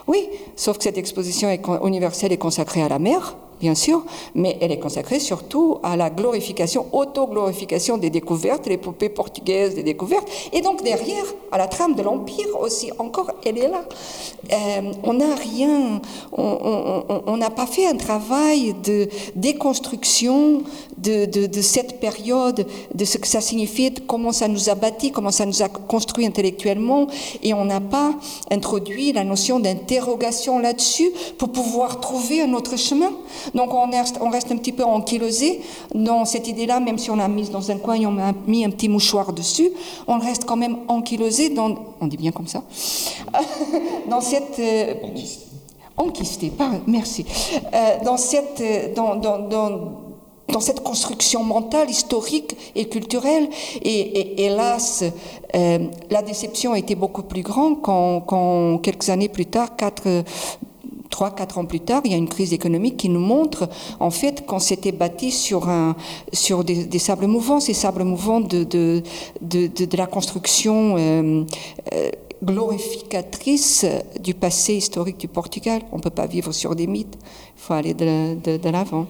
Oui, 0.08 0.30
sauf 0.56 0.78
que 0.78 0.84
cette 0.84 0.98
exposition 0.98 1.50
universelle 1.84 2.32
est 2.32 2.38
consacrée 2.38 2.82
à 2.82 2.88
la 2.88 3.00
mer, 3.00 3.36
bien 3.60 3.76
sûr, 3.76 4.04
mais 4.36 4.58
elle 4.62 4.72
est 4.72 4.80
consacrée 4.80 5.20
surtout 5.20 5.80
à 5.84 5.96
la 5.96 6.10
glorification, 6.10 6.88
auto-glorification 6.92 7.98
des 7.98 8.10
découvertes, 8.10 8.68
l'épopée 8.68 9.10
portugaise 9.10 9.76
des 9.76 9.84
découvertes, 9.84 10.28
et 10.54 10.62
donc 10.62 10.84
derrière, 10.84 11.26
à 11.52 11.58
la 11.58 11.68
trame 11.68 11.96
de 11.96 12.02
l'Empire 12.02 12.48
aussi, 12.60 12.92
encore, 13.00 13.32
elle 13.46 13.58
est 13.58 13.68
là. 13.68 13.84
Euh, 14.52 14.92
on 15.04 15.14
n'a 15.14 15.36
rien, 15.36 16.02
on 16.32 17.38
n'a 17.38 17.50
pas 17.50 17.66
fait 17.66 17.88
un 17.88 17.96
travail 17.96 18.76
de 18.84 19.08
déconstruction 19.36 20.64
de, 20.98 21.62
cette 21.62 22.00
période, 22.00 22.66
de 22.94 23.06
ce 23.06 23.18
que 23.18 23.28
ça 23.28 23.42
signifiait, 23.42 23.94
comment 24.08 24.32
ça 24.32 24.48
nous 24.48 24.70
a 24.70 24.76
bâti, 24.76 25.12
comment 25.12 25.32
ça 25.32 25.46
nous 25.46 25.62
a 25.62 25.70
construit 25.70 26.26
intellectuellement, 26.26 27.08
et 27.44 27.54
on 27.54 27.66
n'a 27.66 27.82
pas 27.82 28.14
introduit 28.52 29.14
la 29.14 29.24
notion 29.24 29.60
d'interrogation 29.60 30.60
là-dessus 30.60 31.12
pour 31.38 31.50
pouvoir 31.52 32.00
trouver 32.00 32.42
un 32.42 32.54
autre 32.54 32.78
chemin. 32.78 33.12
Donc 33.54 33.74
on 33.74 33.90
reste, 33.90 34.18
on 34.22 34.30
reste 34.30 34.52
un 34.52 34.58
petit 34.58 34.72
peu 34.72 34.84
ankylosé 34.84 35.62
dans 35.94 36.26
cette 36.26 36.48
idée-là, 36.48 36.80
même 36.80 36.98
si 36.98 37.12
on 37.12 37.16
l'a 37.16 37.28
mise 37.28 37.52
dans 37.52 37.72
un 37.72 37.78
coin 37.78 37.96
et 37.96 38.06
on 38.06 38.18
a 38.18 38.34
mis 38.46 38.66
un 38.66 38.70
petit 38.70 38.90
mouchoir 38.90 39.34
dessus, 39.34 39.70
on 40.08 40.20
reste 40.20 40.46
quand 40.46 40.56
même 40.56 40.78
ankylosé 40.88 41.50
dans, 41.50 41.76
on 42.00 42.08
dit 42.08 42.18
bien 42.18 42.32
comme 42.32 42.48
ça, 42.48 42.64
dans 44.10 44.22
cette... 44.22 44.60
Euh, 44.60 44.94
enquisté, 45.96 46.52
merci. 46.86 47.26
Euh, 47.74 47.98
dans 48.06 48.18
cette, 48.18 48.62
euh, 48.62 48.94
dans, 48.94 49.16
dans, 49.16 49.40
dans, 49.40 49.70
dans, 50.48 50.60
cette 50.60 50.82
construction 50.84 51.44
mentale, 51.44 51.90
historique 51.90 52.56
et 52.76 52.88
culturelle. 52.88 53.50
Et, 53.82 54.46
hélas, 54.46 55.04
la 55.54 56.22
déception 56.22 56.74
a 56.74 56.78
été 56.78 56.94
beaucoup 56.94 57.24
plus 57.24 57.42
grande 57.42 57.82
quand, 57.82 58.22
quand 58.22 58.78
quelques 58.78 59.10
années 59.10 59.28
plus 59.28 59.48
tard, 59.48 59.76
quatre, 59.76 60.24
trois, 61.10 61.32
quatre 61.32 61.58
ans 61.58 61.66
plus 61.66 61.80
tard, 61.80 62.02
il 62.06 62.12
y 62.12 62.16
a 62.16 62.18
une 62.18 62.30
crise 62.30 62.54
économique 62.54 62.98
qui 62.98 63.10
nous 63.10 63.20
montre 63.20 63.70
en 64.00 64.12
fait 64.12 64.46
qu'on 64.46 64.60
s'était 64.60 64.92
bâti 64.92 65.32
sur, 65.32 65.70
un, 65.70 65.96
sur 66.34 66.64
des, 66.64 67.00
sables 67.00 67.28
mouvants, 67.28 67.60
ces 67.60 67.74
sables 67.74 68.04
mouvants 68.04 68.42
de, 68.42 68.64
de, 68.64 69.04
de, 69.42 69.68
de 69.68 69.98
la 69.98 70.08
construction 70.08 70.96
euh, 70.98 71.44
euh, 71.94 72.10
glorificatrice 72.44 73.86
du 74.22 74.34
passé 74.34 74.76
historique 74.76 75.18
du 75.18 75.28
Portugal. 75.28 75.82
On 75.92 75.98
ne 75.98 76.02
peut 76.02 76.10
pas 76.10 76.28
vivre 76.28 76.52
sur 76.52 76.76
des 76.76 76.88
mythes, 76.88 77.18
il 77.56 77.62
faut 77.62 77.74
aller 77.74 77.94
de, 77.94 78.70
l'avant. 78.70 79.08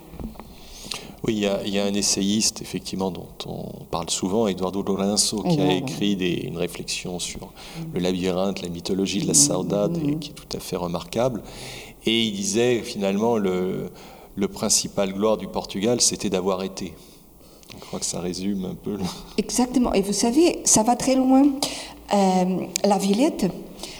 Oui, 1.24 1.34
il 1.34 1.40
y, 1.40 1.48
a, 1.48 1.60
il 1.66 1.74
y, 1.74 1.80
a, 1.80 1.84
un 1.84 1.94
essayiste, 1.94 2.62
effectivement, 2.62 3.12
dont 3.12 3.28
on 3.48 3.84
parle 3.86 4.10
souvent, 4.10 4.48
Eduardo 4.48 4.84
Lourenço, 4.84 5.42
qui 5.42 5.60
a 5.60 5.74
écrit 5.74 6.16
des, 6.16 6.44
une 6.46 6.58
réflexion 6.58 7.20
sur 7.20 7.52
le 7.94 8.00
labyrinthe, 8.00 8.62
la 8.62 8.70
mythologie 8.70 9.22
de 9.22 9.28
la 9.28 9.34
saudade, 9.34 9.98
et 9.98 10.16
qui 10.18 10.30
est 10.30 10.34
tout 10.34 10.58
à 10.58 10.60
fait 10.60 10.76
remarquable. 10.76 11.42
Et 12.08 12.24
il 12.24 12.32
disait 12.32 12.80
finalement 12.84 13.38
le, 13.38 13.90
le 14.38 14.48
principal 14.48 15.12
gloire 15.12 15.36
du 15.36 15.48
Portugal, 15.48 16.00
c'était 16.00 16.30
d'avoir 16.30 16.64
été. 16.64 16.94
Je 17.74 17.86
crois 17.86 18.00
que 18.00 18.06
ça 18.06 18.22
résume 18.22 18.64
un 18.64 18.76
peu. 18.76 18.98
Exactement. 19.38 19.92
Et 19.94 20.02
vous 20.02 20.14
savez, 20.14 20.62
ça 20.64 20.84
va 20.84 20.96
très 20.96 21.16
loin. 21.16 21.44
Euh, 22.14 22.66
la 22.86 22.98
Villette, 22.98 23.48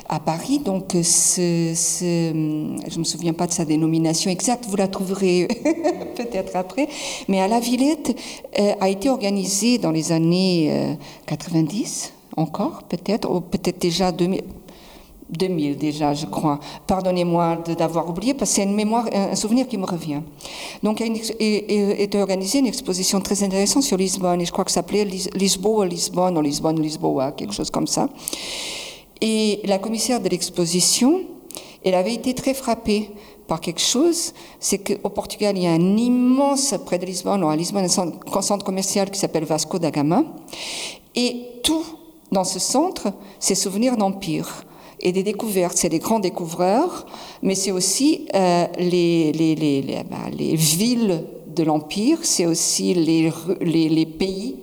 à 0.08 0.22
Paris, 0.22 0.60
donc 0.60 0.94
je 0.94 2.32
ne 2.34 2.98
me 2.98 3.04
souviens 3.04 3.34
pas 3.34 3.46
de 3.46 3.52
sa 3.52 3.66
dénomination 3.66 4.32
exacte, 4.32 4.66
vous 4.68 4.78
la 4.78 4.88
trouverez 4.88 5.48
peut-être 6.16 6.56
après, 6.56 6.88
mais 7.28 7.42
à 7.42 7.50
la 7.50 7.60
Villette 7.60 8.18
euh, 8.58 8.72
a 8.80 8.88
été 8.88 9.10
organisée 9.10 9.80
dans 9.80 9.92
les 9.92 10.14
années 10.14 10.96
90 11.26 12.14
euh, 12.38 12.42
encore, 12.42 12.84
peut-être, 12.84 13.30
ou 13.30 13.42
peut-être 13.42 13.82
déjà 13.82 14.14
2000, 14.14 14.44
2000 15.30 15.78
déjà, 15.78 16.14
je 16.14 16.26
crois. 16.26 16.60
Pardonnez-moi 16.86 17.58
d'avoir 17.78 18.10
oublié, 18.10 18.34
parce 18.34 18.52
que 18.52 18.56
c'est 18.58 18.64
une 18.64 18.76
mémoire, 18.76 19.08
un 19.14 19.36
souvenir 19.36 19.68
qui 19.68 19.78
me 19.78 19.86
revient. 19.86 20.22
Donc, 20.84 21.02
il 21.02 21.12
a 21.40 22.02
été 22.02 22.22
organisée 22.22 22.60
une 22.60 22.68
exposition 22.68 23.20
très 23.20 23.44
intéressante 23.44 23.84
sur 23.84 23.98
Lisbonne, 23.98 24.42
et 24.42 24.46
je 24.46 24.52
crois 24.52 24.64
que 24.64 24.72
ça 24.72 24.82
s'appelait 24.82 25.06
Lisboa, 25.06 25.86
Lisbonne, 25.86 26.38
ou 26.38 26.42
Lisbonne, 26.42 26.82
Lisboa, 26.82 27.32
quelque 27.32 27.54
chose 27.54 27.70
comme 27.70 27.88
ça. 27.88 28.10
Et 29.22 29.62
la 29.66 29.80
commissaire 29.80 30.22
de 30.22 30.30
l'exposition, 30.30 31.22
elle 31.84 31.96
avait 31.96 32.14
été 32.14 32.34
très 32.34 32.54
frappée 32.54 33.12
par 33.48 33.62
quelque 33.62 33.82
chose, 33.82 34.34
c'est 34.60 34.78
qu'au 34.78 35.10
Portugal, 35.10 35.58
il 35.58 35.64
y 35.64 35.68
a 35.68 35.72
un 35.72 35.98
immense, 35.98 36.76
près 36.86 37.00
de 37.00 37.06
Lisbonne, 37.06 37.44
ou 37.44 37.50
à 37.50 37.56
Lisbonne, 37.56 37.86
un 37.86 37.90
centre, 37.90 38.44
centre 38.44 38.66
commercial 38.66 39.10
qui 39.10 39.20
s'appelle 39.20 39.46
Vasco 39.46 39.80
da 39.80 39.90
Gama, 39.90 40.24
et 41.16 41.48
tout 41.64 41.86
dans 42.32 42.44
ce 42.44 42.60
centre, 42.60 43.14
c'est 43.40 43.56
souvenirs 43.56 43.96
d'empire 43.96 44.66
et 45.02 45.12
des 45.12 45.24
découvertes. 45.24 45.78
C'est 45.78 45.90
des 45.90 46.00
grands 46.00 46.20
découvreurs, 46.20 47.06
mais 47.42 47.56
c'est 47.56 47.72
aussi 47.72 48.28
euh, 48.36 48.66
les, 48.78 49.32
les, 49.32 49.56
les, 49.56 50.04
les, 50.32 50.56
villes 50.56 51.24
de 51.48 51.64
l'Empire, 51.64 52.20
c'est 52.24 52.46
aussi 52.46 52.94
les, 52.94 53.32
les, 53.62 54.06
pays 54.06 54.56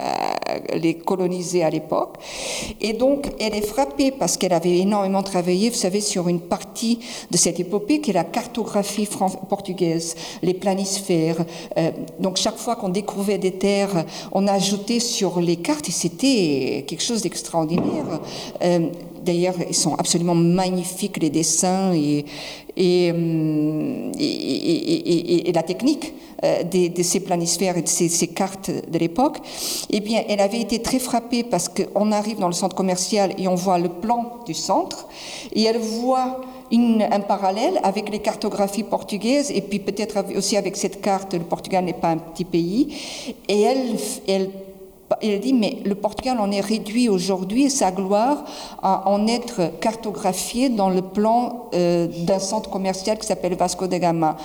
euh, 0.00 0.04
les 0.74 0.94
colonisés 0.94 1.62
à 1.62 1.70
l'époque. 1.70 2.16
Et 2.80 2.92
donc, 2.92 3.28
elle 3.40 3.54
est 3.54 3.66
frappée 3.66 4.12
parce 4.12 4.36
qu'elle 4.36 4.52
avait 4.52 4.78
énormément 4.78 5.22
travaillé, 5.22 5.70
vous 5.70 5.76
savez, 5.76 6.00
sur 6.00 6.28
une 6.28 6.40
partie 6.40 7.00
de 7.30 7.36
cette 7.36 7.60
épopée 7.60 8.00
qui 8.00 8.10
est 8.10 8.14
la 8.14 8.24
cartographie 8.24 9.08
portugaise, 9.48 10.14
les 10.42 10.54
planisphères. 10.54 11.44
Euh, 11.76 11.90
donc, 12.20 12.36
chaque 12.36 12.56
fois 12.56 12.76
qu'on 12.76 12.88
découvrait 12.88 13.38
des 13.38 13.52
terres, 13.52 14.04
on 14.32 14.46
ajoutait 14.46 15.00
sur 15.00 15.40
les 15.40 15.56
cartes 15.56 15.88
et 15.88 15.92
c'était 15.92 16.84
quelque 16.86 17.02
chose 17.02 17.22
d'extraordinaire. 17.22 18.20
D'ailleurs, 19.28 19.56
ils 19.68 19.74
sont 19.74 19.94
absolument 19.96 20.34
magnifiques, 20.34 21.18
les 21.18 21.28
dessins 21.28 21.92
et, 21.92 22.24
hum, 23.10 24.10
la 25.52 25.62
technique 25.62 26.14
euh, 26.44 26.62
de, 26.62 27.02
ces 27.02 27.20
planisphères 27.20 27.76
et 27.76 27.82
de 27.82 27.88
ces, 27.88 28.28
cartes 28.28 28.70
de 28.70 28.98
l'époque. 28.98 29.36
Eh 29.90 30.00
bien, 30.00 30.22
elle 30.30 30.40
avait 30.40 30.62
été 30.62 30.80
très 30.80 30.98
frappée 30.98 31.44
parce 31.44 31.68
qu'on 31.68 32.10
arrive 32.10 32.38
dans 32.38 32.46
le 32.46 32.54
centre 32.54 32.74
commercial 32.74 33.34
et 33.36 33.48
on 33.48 33.54
voit 33.54 33.78
le 33.78 33.90
plan 33.90 34.38
du 34.46 34.54
centre 34.54 35.06
et 35.52 35.64
elle 35.64 35.78
voit 35.78 36.40
un 36.72 37.20
parallèle 37.20 37.78
avec 37.82 38.08
les 38.08 38.20
cartographies 38.20 38.82
portugaises 38.82 39.50
et 39.50 39.60
puis 39.60 39.78
peut-être 39.78 40.24
aussi 40.36 40.56
avec 40.56 40.78
cette 40.78 41.02
carte, 41.02 41.34
le 41.34 41.40
Portugal 41.40 41.84
n'est 41.84 41.92
pas 41.92 42.08
un 42.08 42.18
petit 42.18 42.46
pays. 42.46 42.96
Et 43.46 43.60
elle 43.60 44.50
il 45.22 45.40
dit, 45.40 45.52
mais 45.52 45.78
le 45.84 45.94
Portugal 45.94 46.38
en 46.38 46.50
est 46.50 46.60
réduit 46.60 47.08
aujourd'hui, 47.08 47.70
sa 47.70 47.90
gloire, 47.90 48.44
à 48.82 49.08
en 49.08 49.26
être 49.26 49.78
cartographié 49.80 50.68
dans 50.68 50.90
le 50.90 51.02
plan 51.02 51.68
euh, 51.74 52.06
d'un 52.24 52.38
centre 52.38 52.70
commercial 52.70 53.18
qui 53.18 53.26
s'appelle 53.26 53.54
Vasco 53.54 53.86
da 53.86 53.98
Gama. 53.98 54.36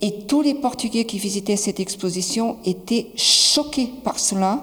Et 0.00 0.12
tous 0.26 0.42
les 0.42 0.54
Portugais 0.54 1.04
qui 1.04 1.18
visitaient 1.18 1.56
cette 1.56 1.80
exposition 1.80 2.56
étaient 2.64 3.06
choqués 3.16 3.90
par 4.02 4.18
cela 4.18 4.60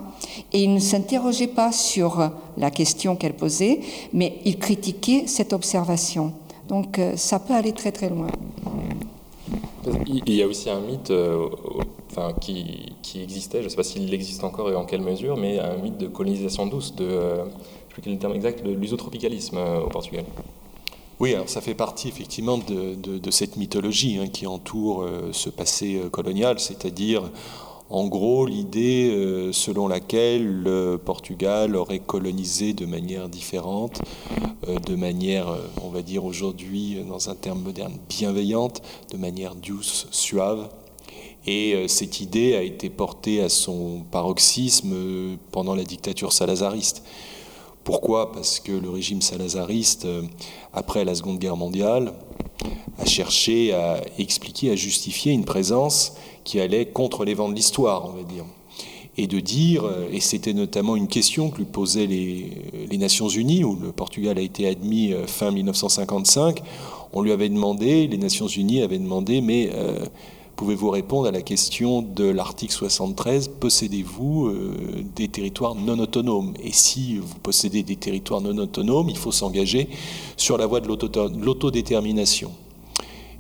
et 0.54 0.64
ils 0.64 0.74
ne 0.74 0.80
s'interrogeaient 0.80 1.48
pas 1.48 1.72
sur 1.72 2.30
la 2.58 2.70
question 2.70 3.16
qu'elle 3.16 3.34
posait, 3.34 3.80
mais 4.14 4.38
ils 4.46 4.60
critiquaient 4.60 5.24
cette 5.28 5.54
observation. 5.54 6.34
Donc 6.68 7.00
euh, 7.00 7.18
ça 7.18 7.40
peut 7.40 7.54
aller 7.54 7.72
très 7.72 7.92
très 7.92 8.10
loin. 8.10 8.28
Il 10.08 10.34
y 10.34 10.44
a 10.44 10.48
aussi 10.48 10.70
un 10.70 10.80
mythe 10.80 11.10
euh, 11.10 11.50
enfin, 12.12 12.34
qui, 12.40 12.94
existait, 13.16 13.60
je 13.60 13.66
ne 13.66 13.70
sais 13.70 13.76
pas 13.76 13.84
s'il 13.84 14.14
existe 14.14 14.44
encore 14.44 14.70
et 14.70 14.76
en 14.76 14.86
quelle 14.86 15.02
mesure, 15.02 15.38
mais 15.38 15.60
un 15.60 15.78
mythe 15.78 15.98
de 15.98 16.08
colonisation 16.08 16.68
douce, 16.68 16.96
de, 16.96 17.06
euh, 17.06 17.46
je 17.90 17.96
sais 17.96 18.02
quel 18.02 18.14
est 18.14 18.16
le 18.16 18.22
terme 18.22 18.34
exact, 18.34 18.64
de 18.64 18.72
l'usotropicalisme 18.72 19.58
euh, 19.58 19.82
au 19.82 19.88
Portugal. 19.88 20.26
Oui, 21.20 21.34
alors 21.34 21.50
ça 21.50 21.62
fait 21.62 21.74
partie 21.74 22.08
effectivement 22.08 22.58
de, 22.58 23.32
cette 23.32 23.58
mythologie 23.58 24.20
hein, 24.20 24.28
qui 24.28 24.48
entoure 24.48 25.08
ce 25.32 25.52
passé 25.52 26.02
colonial, 26.12 26.60
c'est-à-dire 26.60 27.30
en 27.92 28.08
gros, 28.08 28.46
l'idée 28.46 29.12
euh, 29.12 29.52
selon 29.52 29.90
laquelle 29.90 30.46
le 30.46 30.98
Portugal 30.98 31.76
aurait 31.76 32.00
colonisé 32.00 32.72
de 32.72 32.86
manière 32.86 33.28
différente, 33.28 34.02
euh, 34.70 34.80
de 34.80 34.96
manière, 34.96 35.50
euh, 35.50 35.60
on 35.84 35.90
va 35.90 36.02
dire 36.02 36.24
aujourd'hui, 36.24 37.04
dans 37.08 37.30
un 37.30 37.36
terme 37.36 37.62
moderne, 37.62 37.98
bienveillante, 38.08 38.82
de 39.12 39.18
manière 39.18 39.56
douce, 39.56 40.08
suave. 40.12 40.70
Et 41.46 41.88
cette 41.88 42.22
idée 42.22 42.54
a 42.54 42.62
été 42.62 42.92
portée 42.92 43.42
à 43.42 43.50
son 43.50 44.04
paroxysme 44.12 44.96
pendant 45.50 45.74
la 45.74 45.84
dictature 45.84 46.34
salazariste. 46.34 47.02
Pourquoi? 47.84 48.32
Parce 48.32 48.60
que 48.60 48.72
le 48.72 48.92
régime 48.92 49.24
salazariste, 49.24 50.08
après 50.72 51.04
la 51.04 51.16
Seconde 51.16 51.40
Guerre 51.40 51.58
mondiale, 51.58 52.14
à 53.00 53.06
chercher 53.06 53.74
à 53.74 54.02
expliquer, 54.20 54.70
à 54.70 54.76
justifier 54.76 55.32
une 55.32 55.44
présence 55.44 56.14
qui 56.44 56.60
allait 56.60 56.86
contre 56.88 57.26
les 57.26 57.34
vents 57.34 57.50
de 57.50 57.56
l'histoire, 57.56 58.06
on 58.06 58.14
va 58.18 58.24
dire. 58.24 58.46
Et 59.18 59.28
de 59.28 59.40
dire, 59.40 59.84
et 60.12 60.22
c'était 60.22 60.54
notamment 60.54 60.96
une 60.96 61.10
question 61.10 61.50
que 61.50 61.58
lui 61.58 61.66
posaient 61.66 62.08
les, 62.08 62.98
Nations 62.98 63.28
Unies, 63.28 63.64
où 63.64 63.76
le 63.76 63.92
Portugal 63.92 64.38
a 64.38 64.42
été 64.42 64.68
admis 64.68 65.12
euh, 65.12 65.26
fin 65.28 65.52
1955, 65.52 66.62
on 67.14 67.22
lui 67.22 67.32
avait 67.32 67.50
demandé, 67.50 68.08
les 68.08 68.18
Nations 68.18 68.48
Unies 68.48 68.82
avaient 68.82 69.00
demandé, 69.00 69.42
mais 69.42 69.72
euh, 69.74 70.06
pouvez-vous 70.56 70.90
répondre 70.90 71.28
à 71.28 71.32
la 71.32 71.42
question 71.42 72.02
de 72.02 72.26
l'article 72.26 72.72
73, 72.72 73.50
possédez-vous 73.60 74.48
euh, 74.48 75.04
des 75.16 75.28
territoires 75.28 75.76
non 75.76 76.00
autonomes? 76.00 76.54
Et 76.64 76.72
si 76.72 77.18
vous 77.18 77.40
possédez 77.42 77.84
des 77.84 77.96
territoires 77.96 78.40
non 78.40 78.58
autonomes, 78.58 79.10
il 79.10 79.18
faut 79.18 79.32
s'engager 79.32 79.90
sur 80.38 80.58
la 80.58 80.68
voie 80.68 80.80
de 80.80 80.88
l'autodétermination. 80.88 82.52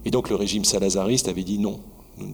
Et 0.03 0.11
donc 0.11 0.29
le 0.29 0.35
régime 0.35 0.65
salazariste 0.65 1.27
avait 1.27 1.43
dit 1.43 1.59
non, 1.59 1.79
nous 2.17 2.27
ne, 2.27 2.33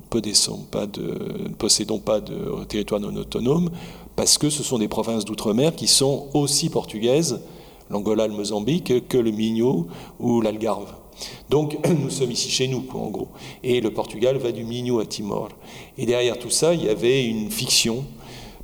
possédons 1.57 1.99
pas 1.99 2.19
de 2.19 2.63
territoire 2.67 2.99
non 2.99 3.15
autonome 3.15 3.69
parce 4.15 4.37
que 4.37 4.49
ce 4.49 4.63
sont 4.63 4.79
des 4.79 4.87
provinces 4.87 5.25
d'outre-mer 5.25 5.75
qui 5.75 5.87
sont 5.87 6.27
aussi 6.33 6.69
portugaises, 6.69 7.41
l'Angola, 7.89 8.27
le 8.27 8.33
Mozambique, 8.33 9.07
que 9.07 9.17
le 9.17 9.31
Minho 9.31 9.87
ou 10.19 10.41
l'Algarve. 10.41 10.91
Donc 11.49 11.77
nous 12.03 12.09
sommes 12.09 12.31
ici 12.31 12.49
chez 12.49 12.67
nous, 12.67 12.83
en 12.93 13.09
gros. 13.09 13.29
Et 13.63 13.79
le 13.79 13.91
Portugal 13.91 14.37
va 14.37 14.51
du 14.51 14.63
Minho 14.63 14.99
à 14.99 15.05
Timor. 15.05 15.49
Et 15.97 16.05
derrière 16.05 16.37
tout 16.39 16.49
ça, 16.49 16.73
il 16.73 16.83
y 16.83 16.89
avait 16.89 17.25
une 17.25 17.51
fiction 17.51 18.05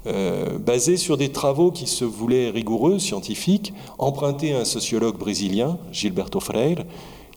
euh, 0.06 0.58
basée 0.58 0.98
sur 0.98 1.18
des 1.18 1.30
travaux 1.30 1.72
qui 1.72 1.88
se 1.88 2.04
voulaient 2.04 2.50
rigoureux, 2.50 3.00
scientifiques, 3.00 3.74
empruntés 3.98 4.54
à 4.54 4.60
un 4.60 4.66
sociologue 4.66 5.18
brésilien, 5.18 5.78
Gilberto 5.92 6.40
Freire, 6.40 6.84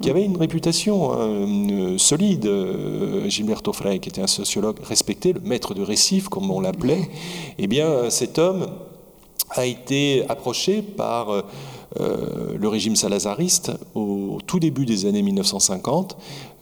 qui 0.01 0.11
avait 0.11 0.25
une 0.25 0.37
réputation 0.37 1.13
hein, 1.13 1.97
solide, 1.99 2.47
euh, 2.47 3.29
Gilberto 3.29 3.73
Freire, 3.73 4.01
qui 4.01 4.09
était 4.09 4.21
un 4.21 4.27
sociologue 4.27 4.77
respecté, 4.83 5.33
le 5.33 5.41
maître 5.41 5.75
de 5.75 5.83
récif, 5.83 6.29
comme 6.29 6.51
on 6.51 6.61
l'appelait, 6.61 7.09
eh 7.59 7.67
bien, 7.67 8.11
cet 8.11 8.39
homme 8.39 8.67
a 9.51 9.65
été 9.65 10.25
approché 10.29 10.83
par 10.83 11.31
euh, 11.31 11.45
le 12.59 12.69
régime 12.69 12.97
salazariste 12.97 13.73
au 13.95 14.39
tout 14.45 14.59
début 14.59 14.85
des 14.85 15.07
années 15.07 15.23
1950, 15.23 16.17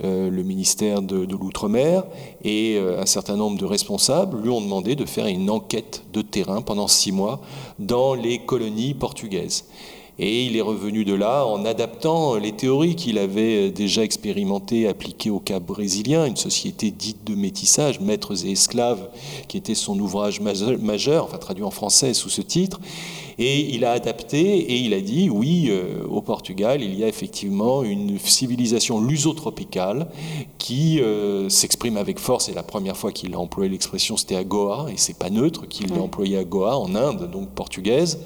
euh, 0.04 0.30
le 0.30 0.42
ministère 0.42 1.02
de 1.02 1.16
l'Outre-mer 1.16 2.04
et 2.44 2.78
un 2.78 3.06
certain 3.06 3.36
nombre 3.36 3.58
de 3.58 3.64
responsables 3.64 4.40
lui 4.40 4.50
ont 4.50 4.60
demandé 4.60 4.94
de 4.94 5.06
faire 5.06 5.26
une 5.26 5.50
enquête 5.50 6.04
de 6.12 6.22
terrain 6.22 6.60
pendant 6.60 6.88
six 6.88 7.10
mois 7.10 7.40
dans 7.78 8.14
les 8.14 8.40
colonies 8.40 8.94
portugaises. 8.94 9.64
Et 10.18 10.44
il 10.44 10.56
est 10.56 10.60
revenu 10.60 11.04
de 11.04 11.14
là 11.14 11.44
en 11.44 11.64
adaptant 11.64 12.36
les 12.36 12.52
théories 12.52 12.94
qu'il 12.94 13.18
avait 13.18 13.70
déjà 13.70 14.04
expérimentées, 14.04 14.86
appliquées 14.86 15.30
au 15.30 15.40
Cap 15.40 15.64
brésilien, 15.64 16.26
une 16.26 16.36
société 16.36 16.92
dite 16.92 17.24
de 17.24 17.34
métissage, 17.34 17.98
maîtres 17.98 18.46
et 18.46 18.52
esclaves, 18.52 19.08
qui 19.48 19.56
était 19.56 19.74
son 19.74 19.98
ouvrage 19.98 20.40
majeur, 20.40 21.24
enfin 21.24 21.38
traduit 21.38 21.64
en 21.64 21.72
français 21.72 22.14
sous 22.14 22.30
ce 22.30 22.42
titre. 22.42 22.80
Et 23.38 23.74
il 23.74 23.84
a 23.84 23.90
adapté 23.90 24.38
et 24.38 24.76
il 24.76 24.94
a 24.94 25.00
dit 25.00 25.28
oui, 25.28 25.66
euh, 25.68 26.04
au 26.08 26.20
Portugal, 26.20 26.80
il 26.80 26.94
y 26.94 27.02
a 27.02 27.08
effectivement 27.08 27.82
une 27.82 28.16
civilisation 28.20 29.00
lusotropicale 29.00 30.06
qui 30.58 31.00
euh, 31.00 31.48
s'exprime 31.48 31.96
avec 31.96 32.20
force. 32.20 32.48
Et 32.48 32.54
la 32.54 32.62
première 32.62 32.96
fois 32.96 33.10
qu'il 33.10 33.34
a 33.34 33.38
employé 33.40 33.68
l'expression, 33.68 34.16
c'était 34.16 34.36
à 34.36 34.44
Goa, 34.44 34.86
et 34.92 34.96
c'est 34.96 35.18
pas 35.18 35.30
neutre 35.30 35.66
qu'il 35.66 35.90
l'a 35.90 36.00
employé 36.00 36.38
à 36.38 36.44
Goa, 36.44 36.78
en 36.78 36.94
Inde, 36.94 37.28
donc 37.32 37.48
portugaise. 37.48 38.20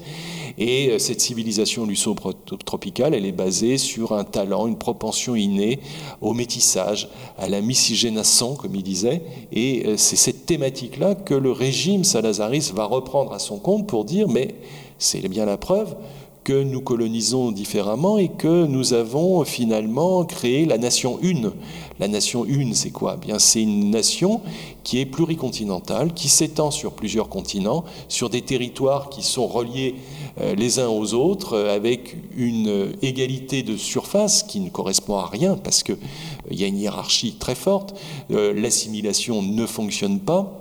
Et 0.59 0.89
euh, 0.89 0.99
cette 0.99 1.21
civilisation 1.21 1.85
luso-tropicale, 1.85 3.15
elle 3.15 3.25
est 3.25 3.31
basée 3.31 3.77
sur 3.77 4.11
un 4.11 4.25
talent, 4.25 4.67
une 4.67 4.77
propension 4.77 5.35
innée 5.35 5.79
au 6.21 6.33
métissage, 6.33 7.09
à 7.37 7.47
la 7.47 7.61
miscigénation, 7.61 8.55
comme 8.55 8.75
il 8.75 8.83
disait. 8.83 9.21
Et 9.53 9.85
euh, 9.85 9.97
c'est 9.97 10.17
cette 10.17 10.45
thématique-là 10.45 11.15
que 11.15 11.33
le 11.33 11.51
régime 11.51 12.03
salazariste 12.03 12.73
va 12.73 12.83
reprendre 12.83 13.33
à 13.33 13.39
son 13.39 13.57
compte 13.57 13.87
pour 13.87 14.03
dire, 14.03 14.27
mais 14.27 14.55
c'est 14.97 15.25
bien 15.29 15.45
la 15.45 15.57
preuve 15.57 15.95
que 16.43 16.63
nous 16.63 16.81
colonisons 16.81 17.51
différemment 17.51 18.17
et 18.17 18.29
que 18.29 18.65
nous 18.65 18.93
avons 18.93 19.43
finalement 19.43 20.23
créé 20.25 20.65
la 20.65 20.77
nation 20.77 21.19
une. 21.21 21.51
La 21.99 22.07
nation 22.07 22.45
une, 22.45 22.73
c'est 22.73 22.91
quoi? 22.91 23.17
Eh 23.21 23.25
Bien, 23.25 23.39
c'est 23.39 23.61
une 23.61 23.91
nation 23.91 24.41
qui 24.83 24.99
est 24.99 25.05
pluricontinentale, 25.05 26.13
qui 26.13 26.29
s'étend 26.29 26.71
sur 26.71 26.93
plusieurs 26.93 27.29
continents, 27.29 27.83
sur 28.07 28.29
des 28.29 28.41
territoires 28.41 29.09
qui 29.09 29.21
sont 29.21 29.47
reliés 29.47 29.95
euh, 30.39 30.55
les 30.55 30.79
uns 30.79 30.87
aux 30.87 31.13
autres, 31.13 31.53
euh, 31.57 31.75
avec 31.75 32.15
une 32.35 32.93
égalité 33.01 33.61
de 33.61 33.75
surface 33.75 34.43
qui 34.43 34.61
ne 34.61 34.69
correspond 34.69 35.17
à 35.17 35.27
rien, 35.27 35.55
parce 35.55 35.83
qu'il 35.83 35.95
euh, 35.95 36.53
y 36.53 36.63
a 36.63 36.67
une 36.67 36.77
hiérarchie 36.77 37.33
très 37.33 37.55
forte, 37.55 37.95
l'assimilation 38.29 39.41
ne 39.41 39.65
fonctionne 39.65 40.19
pas. 40.19 40.58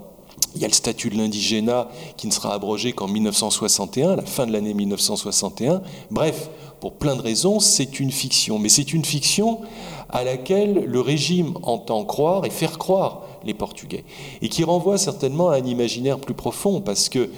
Il 0.54 0.62
y 0.62 0.64
a 0.64 0.68
le 0.68 0.74
statut 0.74 1.10
de 1.10 1.16
l'indigénat 1.16 1.88
qui 2.16 2.26
ne 2.26 2.32
sera 2.32 2.54
abrogé 2.54 2.92
qu'en 2.92 3.08
1961, 3.08 4.16
la 4.16 4.22
fin 4.22 4.46
de 4.46 4.52
l'année 4.52 4.74
1961. 4.74 5.82
Bref, 6.10 6.50
pour 6.80 6.92
plein 6.92 7.16
de 7.16 7.22
raisons, 7.22 7.60
c'est 7.60 8.00
une 8.00 8.10
fiction. 8.10 8.58
Mais 8.58 8.68
c'est 8.68 8.92
une 8.92 9.04
fiction 9.04 9.60
à 10.08 10.24
laquelle 10.24 10.84
le 10.84 11.00
régime 11.00 11.54
entend 11.62 12.04
croire 12.04 12.44
et 12.44 12.50
faire 12.50 12.78
croire 12.78 13.22
les 13.44 13.54
Portugais. 13.54 14.04
Et 14.42 14.48
qui 14.48 14.64
renvoie 14.64 14.98
certainement 14.98 15.50
à 15.50 15.56
un 15.56 15.64
imaginaire 15.64 16.18
plus 16.18 16.34
profond, 16.34 16.80
parce 16.80 17.08
que 17.08 17.30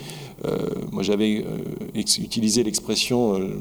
euh, 0.46 0.56
moi, 0.90 1.02
j'avais 1.02 1.44
euh, 1.44 1.58
utilisé 1.94 2.62
l'expression 2.62 3.34
euh, 3.34 3.58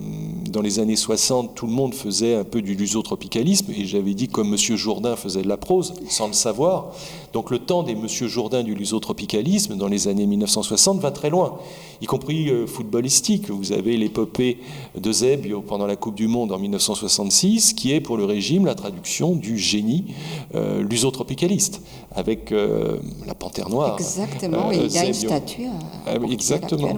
dans 0.50 0.62
les 0.62 0.80
années 0.80 0.96
60, 0.96 1.54
tout 1.54 1.68
le 1.68 1.74
monde 1.74 1.94
faisait 1.94 2.36
un 2.36 2.46
peu 2.46 2.62
du 2.62 2.76
lusotropicalisme, 2.76 3.72
et 3.76 3.86
j'avais 3.86 4.14
dit 4.14 4.30
comme 4.30 4.54
M. 4.54 4.58
Jourdain 4.58 5.16
faisait 5.18 5.42
de 5.42 5.50
la 5.50 5.58
prose, 5.58 5.94
sans 6.08 6.28
le 6.28 6.34
savoir. 6.34 6.94
Donc 7.34 7.52
le 7.52 7.60
temps 7.60 7.84
des 7.84 7.94
M. 7.94 8.08
Jourdain 8.08 8.64
du 8.64 8.76
lusotropicalisme, 8.76 9.76
dans 9.76 9.88
les 9.88 10.08
années 10.08 10.26
1960, 10.26 11.00
va 11.00 11.12
très 11.12 11.30
loin, 11.30 11.60
y 12.02 12.06
compris 12.06 12.50
footballistique. 12.68 13.50
Vous 13.50 13.72
avez 13.72 13.98
l'épopée 13.98 14.58
de 15.00 15.12
Zebio 15.12 15.62
pendant 15.62 15.86
la 15.86 15.96
Coupe 15.96 16.16
du 16.16 16.28
Monde 16.28 16.52
en 16.52 16.60
1966, 16.60 17.74
qui 17.74 17.94
est 17.94 18.02
pour 18.02 18.18
le 18.18 18.26
régime 18.26 18.66
la 18.66 18.76
traduction 18.76 19.36
du 19.36 19.58
génie 19.58 20.06
lusotropicaliste, 20.54 21.82
avec 22.16 22.52
la 22.52 23.36
panthère 23.36 23.70
noire. 23.70 23.98
Exactement, 24.00 24.72
il 24.72 24.92
y 24.92 24.98
a 24.98 25.06
une 25.06 25.14
statue. 25.14 25.68
Ah 26.06 26.16
exactement. 26.32 26.96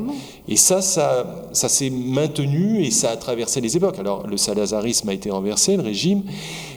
Et 0.48 0.56
ça, 0.56 0.82
ça, 0.82 1.48
ça 1.52 1.70
s'est 1.70 1.90
maintenu 1.90 2.84
et 2.84 2.92
ça 2.92 3.12
a 3.12 3.18
traversé 3.18 3.62
les 3.62 3.78
époques. 3.78 4.00
Alors, 4.00 4.28
le 4.28 4.38
salazarisme 4.38 5.10
a 5.10 5.14
été 5.14 5.30
renversé, 5.30 5.78
le 5.78 5.84
régime, 5.84 6.24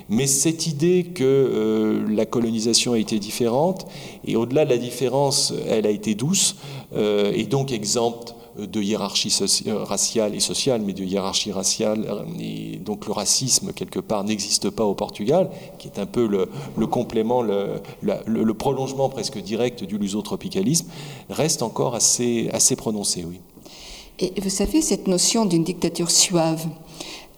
mais 0.09 0.27
cette 0.27 0.67
idée 0.67 1.05
que 1.15 1.25
euh, 1.25 2.07
la 2.09 2.27
colonisation 2.27 2.93
a 2.93 2.99
été 2.99 3.19
différente, 3.19 3.87
et 4.27 4.37
au-delà 4.37 4.65
de 4.65 4.71
la 4.71 4.79
différence, 4.79 5.53
elle 5.69 5.87
a 5.87 5.91
été 5.91 6.15
douce, 6.15 6.57
euh, 6.95 7.33
et 7.35 7.45
donc 7.45 7.73
exempte 7.73 8.35
de 8.59 8.81
hiérarchie 8.81 9.37
euh, 9.67 9.85
raciale 9.85 10.35
et 10.35 10.41
sociale, 10.41 10.81
mais 10.83 10.93
de 10.93 11.03
hiérarchie 11.03 11.53
raciale. 11.53 12.25
Et 12.41 12.77
donc 12.77 13.07
le 13.07 13.13
racisme, 13.13 13.73
quelque 13.73 14.01
part, 14.01 14.25
n'existe 14.25 14.71
pas 14.71 14.85
au 14.85 14.95
Portugal, 14.95 15.51
qui 15.79 15.89
est 15.89 15.99
un 15.99 16.07
peu 16.07 16.27
le, 16.27 16.87
complément, 16.87 17.43
le, 17.43 18.53
prolongement 18.53 19.09
presque 19.09 19.39
direct 19.39 19.85
du 19.85 19.99
lusotropicalisme, 19.99 20.89
reste 21.31 21.63
encore 21.63 21.95
assez, 21.95 22.49
assez 22.53 22.77
prononcé, 22.77 23.25
oui. 23.29 23.41
Et 24.21 24.33
vous 24.41 24.51
savez, 24.51 24.81
cette 24.81 25.09
notion 25.09 25.45
d'une 25.45 25.65
dictature 25.65 26.09
suave, 26.09 26.67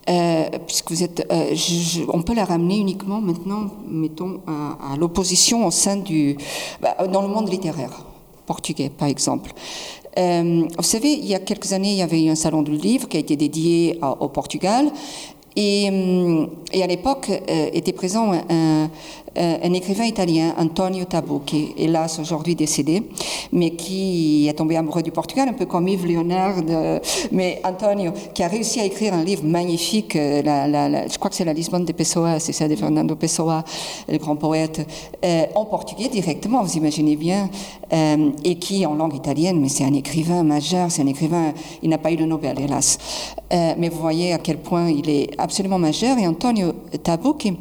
euh, 0.09 0.49
puisque 0.67 0.91
vous 0.91 1.03
êtes, 1.03 1.27
euh, 1.33 1.55
on 2.13 2.23
peut 2.23 2.35
la 2.35 2.45
ramener 2.45 2.79
uniquement 2.79 3.21
maintenant, 3.21 3.71
mettons, 3.89 4.41
à, 4.47 4.97
l'opposition 4.97 5.67
au 5.67 5.71
sein 5.71 5.97
du, 5.97 6.37
bah, 6.81 7.07
dans 7.09 7.23
le 7.23 7.29
monde 7.29 7.51
littéraire 7.51 8.05
portugais, 8.47 8.91
par 8.91 9.09
exemple. 9.09 9.53
Euh, 10.19 10.65
vous 10.77 10.83
savez, 10.83 11.13
il 11.13 11.27
y 11.27 11.35
a 11.35 11.41
quelques 11.41 11.73
années, 11.73 11.91
il 11.91 11.99
y 11.99 12.03
avait 12.03 12.23
eu 12.23 12.31
un 12.31 12.37
salon 12.37 12.63
du 12.63 12.73
livre 12.73 13.09
qui 13.09 13.17
a 13.17 13.21
été 13.21 13.37
dédié 13.37 13.99
au 14.21 14.29
Portugal. 14.29 14.91
Et, 15.57 15.89
hum, 15.89 16.51
et 16.73 16.83
à 16.83 16.87
l'époque 16.87 17.31
euh, 17.31 17.71
était 17.73 17.93
présent 17.93 18.33
un, 18.33 18.91
euh, 19.37 19.59
un 19.63 19.73
écrivain 19.73 20.05
italien, 20.05 20.55
Antonio 20.59 21.05
est 21.05 21.75
hélas 21.77 22.19
aujourd'hui 22.19 22.55
décédé, 22.55 23.03
mais 23.53 23.71
qui 23.71 24.49
est 24.49 24.55
tombé 24.55 24.77
amoureux 24.77 25.03
du 25.03 25.11
Portugal, 25.11 25.49
un 25.49 25.53
peu 25.53 25.67
comme 25.67 25.89
Yves 25.89 26.07
Léonard. 26.07 26.57
mais 27.33 27.61
Antonio, 27.65 28.13
qui 28.35 28.43
a 28.43 28.49
réussi 28.49 28.81
à 28.81 28.85
écrire 28.85 29.15
un 29.15 29.25
livre 29.25 29.45
magnifique, 29.45 30.17
euh, 30.17 30.43
je 30.43 31.19
crois 31.19 31.31
que 31.31 31.37
c'est 31.37 31.45
la 31.45 31.53
Lisbonne 31.53 31.85
de 31.85 31.93
Pessoa, 31.93 32.39
c'est 32.39 32.53
ça 32.53 32.69
de 32.69 32.77
Fernando 32.77 33.15
Pessoa, 33.15 33.65
le 34.09 34.19
grand 34.19 34.37
poète, 34.37 34.87
euh, 35.25 35.47
en 35.55 35.65
portugais 35.65 36.09
directement, 36.09 36.63
vous 36.63 36.77
imaginez 36.77 37.17
bien, 37.17 37.51
et 38.45 38.57
qui 38.57 38.85
en 38.85 38.95
langue 38.95 39.15
italienne, 39.15 39.61
mais 39.61 39.69
c'est 39.69 39.85
un 39.85 39.95
écrivain 39.95 40.43
majeur, 40.43 40.91
c'est 40.91 41.03
un 41.03 41.07
écrivain, 41.07 41.53
il 41.83 41.91
n'a 41.91 41.99
pas 41.99 42.11
eu 42.11 42.17
le 42.17 42.27
Nobel, 42.27 42.59
hélas. 42.59 42.99
mais 43.51 43.89
vous 43.89 44.01
voyez 44.01 44.33
à 44.33 44.39
quel 44.39 44.59
point 44.59 44.91
il 44.91 45.09
est 45.09 45.31
absolument 45.39 45.79
majeur, 45.79 46.19
et 46.19 46.27
Antonio 46.27 46.73
qui 47.39 47.55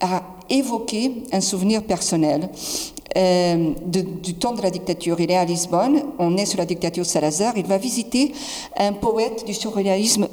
a 0.00 0.35
évoquer 0.48 1.12
un 1.32 1.40
souvenir 1.40 1.82
personnel 1.82 2.48
euh, 3.16 3.72
du 3.86 4.34
temps 4.34 4.52
de 4.52 4.62
la 4.62 4.70
dictature. 4.70 5.20
Il 5.20 5.30
est 5.30 5.36
à 5.36 5.44
Lisbonne, 5.44 6.02
on 6.18 6.36
est 6.36 6.46
sous 6.46 6.56
la 6.56 6.66
dictature 6.66 7.04
de 7.04 7.08
Salazar, 7.08 7.56
il 7.56 7.66
va 7.66 7.78
visiter 7.78 8.32
un 8.76 8.92
poète 8.92 9.44
du 9.46 9.54
surréalisme, 9.54 10.28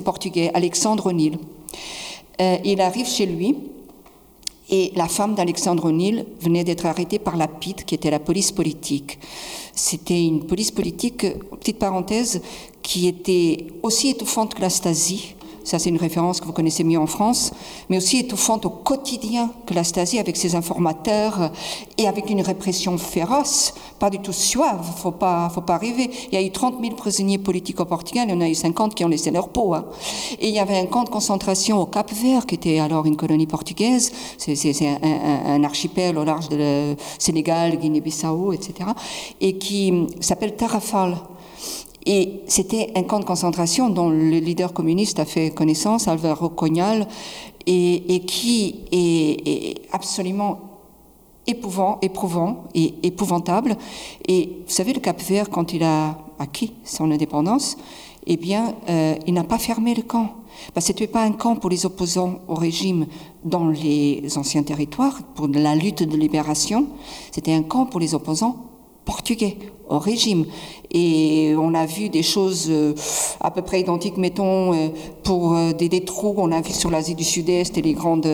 portugais, 0.00 0.50
Alexandre 0.54 1.06
O'Neill. 1.06 1.38
il 2.38 2.80
arrive 2.80 3.06
chez 3.06 3.26
lui 3.26 3.56
et 4.70 4.92
la 4.96 5.08
femme 5.08 5.34
d'Alexandre 5.34 5.86
O'Neill 5.86 6.26
venait 6.40 6.64
d'être 6.64 6.86
arrêtée 6.86 7.18
par 7.18 7.36
la 7.36 7.48
PIT, 7.48 7.84
qui 7.86 7.94
était 7.94 8.10
la 8.10 8.20
police 8.20 8.52
politique. 8.52 9.18
C'était 9.74 10.22
une 10.22 10.44
police 10.44 10.70
politique, 10.70 11.26
petite 11.58 11.78
parenthèse, 11.78 12.42
qui 12.82 13.08
était 13.08 13.66
aussi 13.82 14.10
étouffante 14.10 14.54
que 14.54 14.60
la 14.60 14.70
Stasi, 14.70 15.34
ça, 15.68 15.78
c'est 15.78 15.90
une 15.90 15.98
référence 15.98 16.40
que 16.40 16.46
vous 16.46 16.54
connaissez 16.54 16.82
mieux 16.82 16.98
en 16.98 17.06
France, 17.06 17.52
mais 17.90 17.98
aussi 17.98 18.20
étouffante 18.20 18.64
au 18.64 18.70
quotidien 18.70 19.50
que 19.66 19.74
la 19.74 19.84
Stasi 19.84 20.18
avec 20.18 20.38
ses 20.38 20.54
informateurs 20.54 21.52
et 21.98 22.08
avec 22.08 22.30
une 22.30 22.40
répression 22.40 22.96
féroce, 22.96 23.74
pas 23.98 24.08
du 24.08 24.18
tout 24.18 24.32
suave, 24.32 24.82
faut 24.96 25.10
pas, 25.10 25.50
faut 25.50 25.60
pas 25.60 25.76
rêver. 25.76 26.10
Il 26.32 26.34
y 26.34 26.38
a 26.38 26.42
eu 26.42 26.50
30 26.50 26.76
000 26.80 26.94
prisonniers 26.94 27.36
politiques 27.36 27.80
au 27.80 27.84
Portugal, 27.84 28.28
il 28.28 28.32
y 28.32 28.34
en 28.34 28.40
a 28.40 28.48
eu 28.48 28.54
50 28.54 28.94
qui 28.94 29.04
ont 29.04 29.08
laissé 29.08 29.30
leur 29.30 29.50
peau. 29.50 29.74
Hein. 29.74 29.84
Et 30.40 30.48
il 30.48 30.54
y 30.54 30.58
avait 30.58 30.78
un 30.78 30.86
camp 30.86 31.04
de 31.04 31.10
concentration 31.10 31.82
au 31.82 31.86
Cap 31.86 32.10
Vert, 32.14 32.46
qui 32.46 32.54
était 32.54 32.78
alors 32.78 33.04
une 33.04 33.16
colonie 33.16 33.46
portugaise, 33.46 34.10
c'est 34.38 34.98
un, 35.02 35.64
archipel 35.64 36.16
au 36.16 36.24
large 36.24 36.48
de 36.48 36.96
Sénégal, 37.18 37.76
Guinée-Bissau, 37.76 38.54
etc., 38.54 38.88
et 39.42 39.58
qui 39.58 40.06
s'appelle 40.20 40.56
Tarrafal. 40.56 41.18
Et 42.10 42.40
c'était 42.46 42.90
un 42.96 43.02
camp 43.02 43.20
de 43.20 43.26
concentration 43.26 43.90
dont 43.90 44.08
le 44.08 44.38
leader 44.38 44.72
communiste 44.72 45.20
a 45.20 45.26
fait 45.26 45.50
connaissance, 45.50 46.08
Alvaro 46.08 46.48
Cognal, 46.48 47.06
et, 47.66 48.22
qui 48.26 48.76
est, 48.90 49.82
absolument 49.92 50.58
épouvant, 51.46 51.98
éprouvant 52.00 52.64
et 52.74 52.94
épouvantable. 53.02 53.76
Et 54.26 54.46
vous 54.66 54.72
savez, 54.72 54.94
le 54.94 55.00
Cap 55.00 55.20
Vert, 55.20 55.50
quand 55.50 55.74
il 55.74 55.82
a 55.82 56.16
acquis 56.38 56.72
son 56.82 57.10
indépendance, 57.10 57.76
eh 58.26 58.38
bien, 58.38 58.74
euh, 58.88 59.14
il 59.26 59.34
n'a 59.34 59.44
pas 59.44 59.58
fermé 59.58 59.94
le 59.94 60.02
camp. 60.02 60.30
Parce 60.72 60.86
que 60.86 60.94
ce 60.94 60.98
n'était 61.00 61.12
pas 61.12 61.24
un 61.24 61.32
camp 61.32 61.56
pour 61.56 61.68
les 61.68 61.84
opposants 61.84 62.38
au 62.48 62.54
régime 62.54 63.06
dans 63.44 63.68
les 63.68 64.24
anciens 64.36 64.62
territoires, 64.62 65.22
pour 65.34 65.46
la 65.46 65.74
lutte 65.74 66.04
de 66.04 66.16
libération, 66.16 66.86
c'était 67.32 67.52
un 67.52 67.64
camp 67.64 67.84
pour 67.84 68.00
les 68.00 68.14
opposants 68.14 68.64
portugais 69.04 69.58
régime. 69.90 70.46
Et 70.90 71.54
on 71.58 71.74
a 71.74 71.84
vu 71.84 72.08
des 72.08 72.22
choses 72.22 72.66
euh, 72.70 72.94
à 73.40 73.50
peu 73.50 73.60
près 73.60 73.80
identiques, 73.80 74.16
mettons, 74.16 74.72
euh, 74.72 74.88
pour 75.22 75.54
euh, 75.54 75.72
des, 75.72 75.88
des 75.88 76.02
trous. 76.02 76.34
On 76.38 76.50
a 76.50 76.62
vu 76.62 76.72
sur 76.72 76.90
l'Asie 76.90 77.14
du 77.14 77.24
Sud-Est 77.24 77.76
et 77.76 77.82
les 77.82 77.92
grandes 77.92 78.26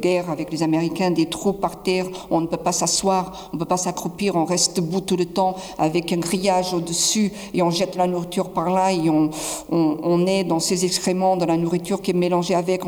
guerres 0.00 0.30
avec 0.30 0.52
les 0.52 0.62
Américains, 0.62 1.10
des 1.10 1.26
trous 1.26 1.54
par 1.54 1.82
terre. 1.82 2.06
On 2.30 2.40
ne 2.40 2.46
peut 2.46 2.58
pas 2.58 2.72
s'asseoir, 2.72 3.50
on 3.52 3.56
ne 3.56 3.60
peut 3.60 3.68
pas 3.68 3.78
s'accroupir, 3.78 4.36
on 4.36 4.44
reste 4.44 4.76
debout 4.76 5.00
tout 5.00 5.16
le 5.16 5.24
temps 5.24 5.56
avec 5.78 6.12
un 6.12 6.18
grillage 6.18 6.74
au-dessus 6.74 7.32
et 7.54 7.62
on 7.62 7.70
jette 7.70 7.96
la 7.96 8.06
nourriture 8.06 8.50
par 8.50 8.70
là 8.70 8.92
et 8.92 9.08
on, 9.08 9.30
on, 9.70 10.26
est 10.26 10.44
dans 10.44 10.60
ces 10.60 10.84
excréments 10.84 11.36
de 11.36 11.44
la 11.44 11.56
nourriture 11.56 12.02
qui 12.02 12.10
est 12.10 12.14
mélangée 12.14 12.54
avec. 12.54 12.82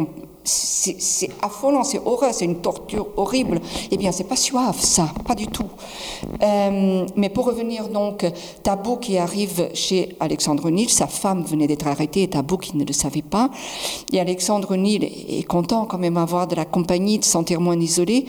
C'est 0.44 1.31
affolant, 1.42 1.83
c'est 1.83 2.00
horreur, 2.05 2.33
c'est 2.33 2.44
une 2.44 2.61
torture 2.61 3.09
horrible. 3.16 3.61
Eh 3.90 3.96
bien, 3.96 4.12
c'est 4.12 4.29
pas 4.29 4.37
suave, 4.37 4.79
ça, 4.79 5.09
pas 5.26 5.35
du 5.35 5.48
tout. 5.48 5.66
Mais 6.40 7.29
pour 7.31 7.46
revenir 7.46 7.88
donc, 7.88 8.06
Tabou 8.62 8.97
qui 8.97 9.19
arrive 9.19 9.71
chez 9.75 10.16
Alexandre 10.21 10.71
Nil, 10.71 10.88
sa 10.88 11.07
femme 11.07 11.45
venait 11.45 11.66
d'être 11.66 11.87
arrêtée 11.87 12.23
et 12.23 12.29
Tabou 12.29 12.57
qui 12.57 12.77
ne 12.77 12.85
le 12.85 12.92
savait 12.92 13.23
pas. 13.23 13.51
Et 14.12 14.21
Alexandre 14.21 14.77
Nil 14.77 15.05
est 15.05 15.47
content 15.47 15.87
quand 15.87 15.99
même 15.99 16.14
d'avoir 16.14 16.47
de 16.47 16.55
la 16.55 16.64
compagnie, 16.64 17.19
de 17.19 17.25
sentir 17.25 17.61
moins 17.61 17.79
isolé, 17.81 18.27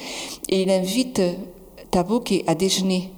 et 0.49 0.61
il 0.61 0.69
invite 0.69 1.21
Tabou 1.91 2.21
à 2.47 2.55
déjeuner. 2.55 3.11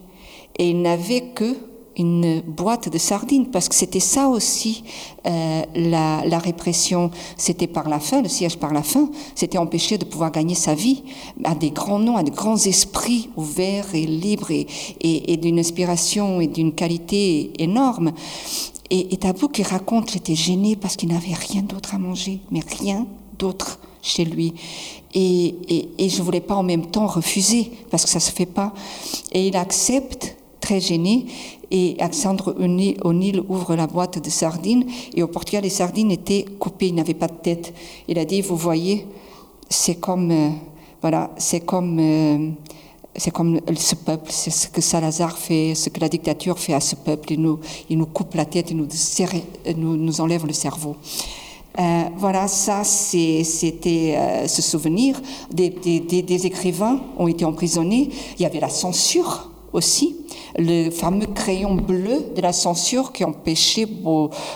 Et 0.57 0.71
il 0.71 0.81
n'avait 0.81 1.21
que 1.33 1.55
une 1.99 2.41
boîte 2.41 2.89
de 2.89 2.97
sardines, 2.97 3.47
parce 3.47 3.69
que 3.69 3.75
c'était 3.75 3.99
ça 3.99 4.29
aussi 4.29 4.83
euh, 5.27 5.61
la, 5.75 6.39
répression. 6.39 7.11
C'était 7.37 7.67
par 7.67 7.89
la 7.89 7.99
faim, 7.99 8.21
le 8.21 8.29
siège 8.29 8.57
par 8.57 8.73
la 8.73 8.83
faim, 8.83 9.09
c'était 9.35 9.57
empêcher 9.57 9.97
de 9.97 10.05
pouvoir 10.05 10.31
gagner 10.31 10.55
sa 10.55 10.73
vie 10.73 11.03
à 11.43 11.53
des 11.55 11.71
grands 11.71 11.99
noms, 11.99 12.17
à 12.17 12.23
des 12.23 12.31
grands 12.31 12.57
esprits 12.57 13.29
ouverts 13.35 13.93
et 13.93 14.05
libres 14.05 14.51
et, 14.51 15.37
d'une 15.37 15.59
inspiration 15.59 16.41
et 16.41 16.47
d'une 16.47 16.73
qualité 16.73 17.51
énorme. 17.61 18.13
Et, 18.89 19.13
et 19.13 19.17
Tabou 19.17 19.49
qui 19.49 19.63
raconte 19.63 20.15
était 20.15 20.35
gêné 20.35 20.75
parce 20.75 20.95
qu'il 20.95 21.09
n'avait 21.09 21.33
rien 21.33 21.61
d'autre 21.61 21.93
à 21.93 21.99
manger, 21.99 22.39
mais 22.49 22.61
rien 22.79 23.05
d'autre 23.37 23.79
chez 24.01 24.25
lui. 24.25 24.53
Et, 25.13 25.55
et, 25.67 25.89
et 25.97 26.09
je 26.09 26.21
voulais 26.21 26.41
pas 26.41 26.55
en 26.55 26.63
même 26.63 26.85
temps 26.85 27.07
refuser 27.07 27.71
parce 27.91 28.03
que 28.03 28.09
ça 28.09 28.19
se 28.19 28.31
fait 28.31 28.45
pas. 28.45 28.73
Et 29.31 29.47
il 29.47 29.57
accepte 29.57 30.37
très 30.59 30.79
gêné 30.79 31.25
et 31.71 31.95
Alexandre 31.99 32.55
O'Neill 33.03 33.43
ouvre 33.47 33.75
la 33.75 33.87
boîte 33.87 34.23
de 34.23 34.29
sardines 34.29 34.85
et 35.13 35.23
au 35.23 35.27
Portugal 35.27 35.63
les 35.63 35.69
sardines 35.69 36.11
étaient 36.11 36.45
coupées, 36.59 36.87
il 36.87 36.95
n'avait 36.95 37.13
pas 37.13 37.27
de 37.27 37.33
tête. 37.33 37.73
Il 38.07 38.17
a 38.17 38.25
dit, 38.25 38.41
vous 38.41 38.55
voyez, 38.55 39.05
c'est 39.69 39.95
comme, 39.95 40.31
euh, 40.31 40.49
voilà, 41.01 41.31
c'est 41.37 41.61
comme, 41.61 41.99
euh, 41.99 42.49
c'est 43.15 43.31
comme 43.31 43.59
ce 43.75 43.95
peuple, 43.95 44.31
c'est 44.31 44.49
ce 44.49 44.67
que 44.67 44.81
Salazar 44.81 45.37
fait, 45.37 45.75
ce 45.75 45.89
que 45.89 45.99
la 45.99 46.09
dictature 46.09 46.57
fait 46.57 46.73
à 46.73 46.79
ce 46.79 46.95
peuple. 46.95 47.33
Il 47.33 47.41
nous, 47.41 47.59
il 47.89 47.97
nous 47.97 48.05
coupe 48.05 48.35
la 48.35 48.45
tête, 48.45 48.71
il 48.71 48.77
nous, 48.77 48.87
nous, 49.75 49.97
nous 49.97 50.21
enlève 50.21 50.45
le 50.45 50.53
cerveau. 50.53 50.95
Euh, 51.79 52.03
voilà, 52.17 52.47
ça, 52.47 52.83
c'était 52.83 54.47
ce 54.47 54.61
souvenir. 54.61 55.21
Des, 55.51 55.69
des, 55.69 55.99
des, 55.99 56.45
écrivains 56.45 56.99
ont 57.17 57.27
été 57.27 57.45
emprisonnés. 57.45 58.09
Il 58.37 58.41
y 58.41 58.45
avait 58.45 58.59
la 58.59 58.69
censure 58.69 59.48
aussi 59.73 60.15
le 60.57 60.89
fameux 60.89 61.27
crayon 61.27 61.75
bleu 61.75 62.31
de 62.35 62.41
la 62.41 62.53
censure 62.53 63.11
qui 63.11 63.23
empêchait 63.23 63.87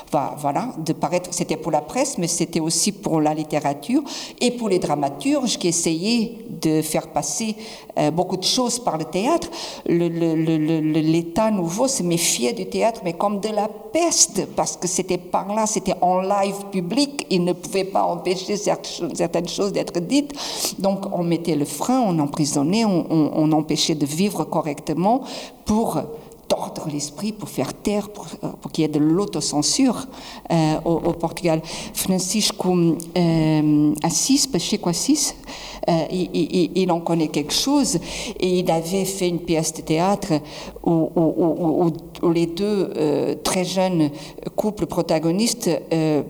voilà, 0.09 0.73
de 0.83 0.93
paraître. 0.93 1.29
C'était 1.31 1.57
pour 1.57 1.71
la 1.71 1.81
presse, 1.81 2.17
mais 2.17 2.27
c'était 2.27 2.59
aussi 2.59 2.91
pour 2.91 3.21
la 3.21 3.33
littérature 3.33 4.03
et 4.41 4.51
pour 4.51 4.69
les 4.69 4.79
dramaturges 4.79 5.57
qui 5.57 5.67
essayaient 5.67 6.37
de 6.61 6.81
faire 6.81 7.07
passer 7.07 7.55
euh, 7.97 8.11
beaucoup 8.11 8.37
de 8.37 8.43
choses 8.43 8.79
par 8.79 8.97
le 8.97 9.05
théâtre. 9.05 9.49
L'État 9.85 11.51
nouveau 11.51 11.87
se 11.87 12.03
méfiait 12.03 12.53
du 12.53 12.65
théâtre, 12.65 13.01
mais 13.03 13.13
comme 13.13 13.39
de 13.39 13.49
la 13.49 13.67
peste, 13.67 14.47
parce 14.55 14.77
que 14.77 14.87
c'était 14.87 15.17
par 15.17 15.53
là, 15.53 15.67
c'était 15.67 15.95
en 16.01 16.21
live 16.21 16.65
public, 16.71 17.27
il 17.29 17.43
ne 17.43 17.53
pouvait 17.53 17.83
pas 17.83 18.03
empêcher 18.03 18.57
certaines 18.57 19.47
choses 19.47 19.71
d'être 19.71 19.99
dites. 19.99 20.33
Donc 20.79 21.05
on 21.11 21.23
mettait 21.23 21.55
le 21.55 21.65
frein, 21.65 22.01
on 22.01 22.17
emprisonnait, 22.19 22.85
on, 22.85 23.05
on 23.11 23.51
empêchait 23.51 23.95
de 23.95 24.05
vivre 24.05 24.43
correctement 24.45 25.02
pour 25.65 26.01
tordre 26.47 26.87
l'esprit, 26.91 27.31
pour 27.31 27.49
faire 27.49 27.73
taire, 27.73 28.09
pour, 28.09 28.27
euh, 28.43 28.49
qu'il 28.71 28.83
y 28.83 28.85
ait 28.85 28.87
de 28.89 28.99
l'autocensure 28.99 30.07
euh, 30.51 30.75
au, 30.85 31.13
Portugal. 31.13 31.61
Francisco 31.93 32.75
euh, 33.17 33.93
Assis, 34.03 34.47
Pacheco 34.51 34.89
Assis, 34.89 35.33
euh, 35.89 36.05
il, 36.11 36.71
il, 36.75 36.91
en 36.91 36.99
connaît 36.99 37.27
quelque 37.27 37.53
chose 37.53 37.99
et 38.39 38.59
il 38.59 38.71
avait 38.71 39.05
fait 39.05 39.29
une 39.29 39.39
pièce 39.39 39.73
de 39.73 39.81
théâtre 39.81 40.33
où, 40.85 41.09
les 42.31 42.45
deux 42.45 42.93
euh, 42.95 43.35
très 43.43 43.65
jeunes 43.65 44.09
couples 44.55 44.85
protagonistes 44.85 45.69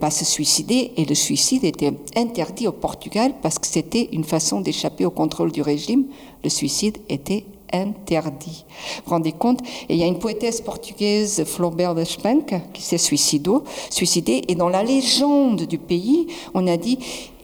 bah, 0.01 0.09
se 0.09 0.25
suicidaient 0.25 0.91
et 0.97 1.05
le 1.05 1.15
suicide 1.15 1.63
était 1.63 1.93
interdit 2.15 2.67
au 2.67 2.71
Portugal 2.71 3.33
parce 3.41 3.59
que 3.59 3.67
c'était 3.67 4.09
une 4.11 4.23
façon 4.23 4.61
d'échapper 4.61 5.05
au 5.05 5.11
contrôle 5.11 5.51
du 5.51 5.61
régime. 5.61 6.05
Le 6.43 6.49
suicide 6.49 6.97
était 7.09 7.45
interdit. 7.73 8.65
Vous 8.97 9.01
vous 9.05 9.11
rendez 9.11 9.31
compte? 9.31 9.61
Et 9.89 9.95
il 9.95 9.97
y 9.97 10.03
a 10.03 10.07
une 10.07 10.19
poétesse 10.19 10.61
portugaise, 10.61 11.43
Flaubert 11.45 11.95
de 11.95 12.03
Spenck, 12.03 12.53
qui 12.73 12.81
s'est 12.81 12.97
suicidée. 12.97 14.43
Et 14.47 14.55
dans 14.55 14.69
la 14.69 14.83
légende 14.83 15.63
du 15.63 15.77
pays, 15.77 16.27
on 16.53 16.67
a 16.67 16.77
dit 16.77 16.99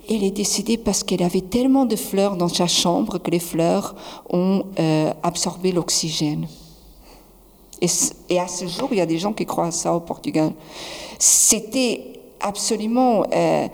elle 0.09 0.23
est 0.23 0.31
décédée 0.31 0.77
parce 0.77 1.03
qu'elle 1.03 1.21
avait 1.21 1.41
tellement 1.41 1.85
de 1.85 1.95
fleurs 1.95 2.35
dans 2.35 2.47
sa 2.47 2.67
chambre 2.67 3.19
que 3.19 3.29
les 3.29 3.39
fleurs 3.39 3.95
ont 4.31 4.63
euh, 4.79 5.13
absorbé 5.21 5.71
l'oxygène. 5.71 6.47
Et, 7.81 8.39
à 8.39 8.47
ce 8.47 8.67
jour, 8.67 8.89
il 8.91 8.97
y 8.97 9.01
a 9.01 9.05
des 9.05 9.19
gens 9.19 9.33
qui 9.33 9.45
croient 9.45 9.67
à 9.67 9.71
ça 9.71 9.93
au 9.93 9.99
Portugal. 9.99 10.51
C'était 11.17 12.13
absolument 12.41 13.23
euh, 13.33 13.67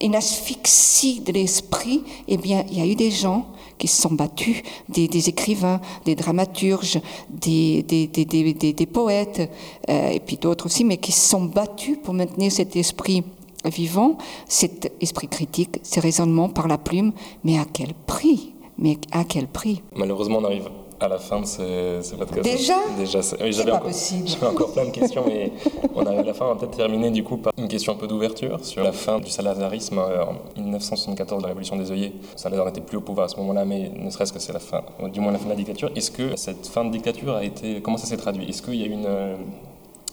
une 0.00 0.14
asphyxie 0.14 1.20
de 1.20 1.32
l'esprit. 1.32 2.02
Eh 2.28 2.36
bien, 2.36 2.64
il 2.70 2.78
y 2.78 2.80
a 2.80 2.86
eu 2.86 2.94
des 2.94 3.10
gens 3.10 3.46
qui 3.82 3.88
se 3.88 4.00
sont 4.00 4.14
battus, 4.14 4.62
des, 4.88 5.28
écrivains, 5.28 5.80
des 6.04 6.14
dramaturges, 6.14 7.00
des, 7.28 7.82
des, 7.82 8.86
poètes, 8.86 9.50
euh, 9.90 10.10
et 10.10 10.20
puis 10.20 10.36
d'autres 10.36 10.66
aussi, 10.66 10.84
mais 10.84 10.98
qui 10.98 11.10
se 11.10 11.28
sont 11.30 11.46
battus 11.46 11.98
pour 12.00 12.14
maintenir 12.14 12.52
cet 12.52 12.76
esprit 12.76 13.24
vivant, 13.64 14.18
cet 14.46 14.92
esprit 15.00 15.26
critique, 15.26 15.80
ces 15.82 15.98
raisonnements 15.98 16.48
par 16.48 16.68
la 16.68 16.78
plume, 16.78 17.10
mais 17.42 17.58
à 17.58 17.64
quel 17.64 17.92
prix? 18.06 18.52
Mais 18.78 18.98
à 19.10 19.24
quel 19.24 19.48
prix? 19.48 19.82
Malheureusement, 19.96 20.38
on 20.38 20.44
arrive 20.44 20.70
à 21.02 21.08
la 21.08 21.18
fin 21.18 21.40
de 21.40 21.46
ce, 21.46 22.14
podcast. 22.14 22.42
Déjà 22.42 22.76
Déjà, 22.96 23.20
oui, 23.40 23.60
encore. 23.60 23.90
J'avais 24.24 24.46
encore 24.46 24.72
plein 24.72 24.84
de 24.84 24.90
questions, 24.90 25.24
mais 25.26 25.52
on 25.94 26.06
arrive 26.06 26.20
à 26.20 26.24
la 26.24 26.34
fin. 26.34 26.46
On 26.46 26.48
va 26.50 26.54
peut-être 26.54 26.76
terminer 26.76 27.10
du 27.10 27.24
coup 27.24 27.36
par 27.38 27.52
une 27.58 27.68
question 27.68 27.92
un 27.92 27.96
peu 27.96 28.06
d'ouverture 28.06 28.64
sur 28.64 28.84
la 28.84 28.92
fin 28.92 29.18
du 29.18 29.30
salazarisme 29.30 29.98
euh, 29.98 30.24
en 30.24 30.60
1974, 30.60 31.42
la 31.42 31.48
révolution 31.48 31.76
des 31.76 31.90
œillets. 31.90 32.12
Salazar 32.36 32.66
n'était 32.66 32.80
plus 32.80 32.98
au 32.98 33.00
pouvoir 33.00 33.26
à 33.26 33.28
ce 33.28 33.36
moment-là, 33.38 33.64
mais 33.64 33.90
ne 33.94 34.10
serait-ce 34.10 34.32
que 34.32 34.38
c'est 34.38 34.52
la 34.52 34.60
fin, 34.60 34.82
du 35.12 35.20
moins 35.20 35.32
la 35.32 35.38
fin 35.38 35.46
de 35.46 35.50
la 35.50 35.56
dictature. 35.56 35.90
Est-ce 35.96 36.10
que 36.10 36.36
cette 36.36 36.66
fin 36.66 36.84
de 36.84 36.90
dictature 36.90 37.34
a 37.34 37.44
été, 37.44 37.80
comment 37.80 37.96
ça 37.96 38.06
s'est 38.06 38.16
traduit? 38.16 38.48
Est-ce 38.48 38.62
qu'il 38.62 38.76
y 38.76 38.84
a 38.84 38.86
eu 38.86 38.92
une, 38.92 39.06
euh, 39.06 39.36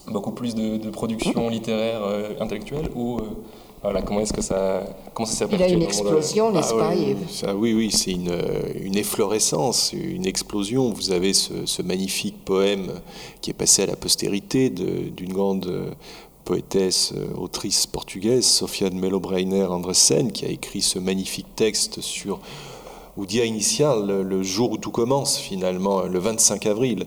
beaucoup 0.08 0.32
plus 0.32 0.56
de, 0.56 0.90
production 0.90 1.48
littéraire 1.48 2.00
euh, 2.02 2.30
intellectuelle 2.40 2.88
ou 2.96 3.20
Voilà, 3.82 4.02
comment 4.02 4.20
est-ce 4.20 4.32
que 4.32 4.42
ça, 4.42 4.82
comment 5.14 5.26
ça 5.26 5.46
Il 5.50 5.58
y 5.58 5.62
a 5.62 5.68
une 5.68 5.82
explosion, 5.82 6.52
n'est-ce 6.52 6.74
ah 6.74 6.78
pas 6.78 6.90
oui, 6.94 7.16
ça, 7.30 7.56
oui, 7.56 7.72
oui, 7.72 7.90
c'est 7.90 8.10
une, 8.12 8.36
une, 8.82 8.96
efflorescence, 8.96 9.94
une 9.94 10.26
explosion. 10.26 10.90
Vous 10.90 11.12
avez 11.12 11.32
ce, 11.32 11.64
ce, 11.64 11.80
magnifique 11.80 12.44
poème 12.44 12.92
qui 13.40 13.50
est 13.50 13.54
passé 13.54 13.82
à 13.82 13.86
la 13.86 13.96
postérité 13.96 14.68
d'une 14.68 15.32
grande 15.32 15.94
poétesse, 16.44 17.14
autrice 17.38 17.86
portugaise, 17.86 18.44
Sofia 18.44 18.90
de 18.90 18.96
Mello-Breiner 18.96 19.64
Andresen, 19.64 20.30
qui 20.30 20.44
a 20.44 20.48
écrit 20.48 20.82
ce 20.82 20.98
magnifique 20.98 21.54
texte 21.56 22.02
sur 22.02 22.40
ou 23.16 23.26
dia 23.26 23.44
initial, 23.44 24.22
le 24.22 24.42
jour 24.42 24.72
où 24.72 24.78
tout 24.78 24.90
commence 24.90 25.38
finalement, 25.38 26.02
le 26.02 26.18
25 26.18 26.66
avril. 26.66 27.06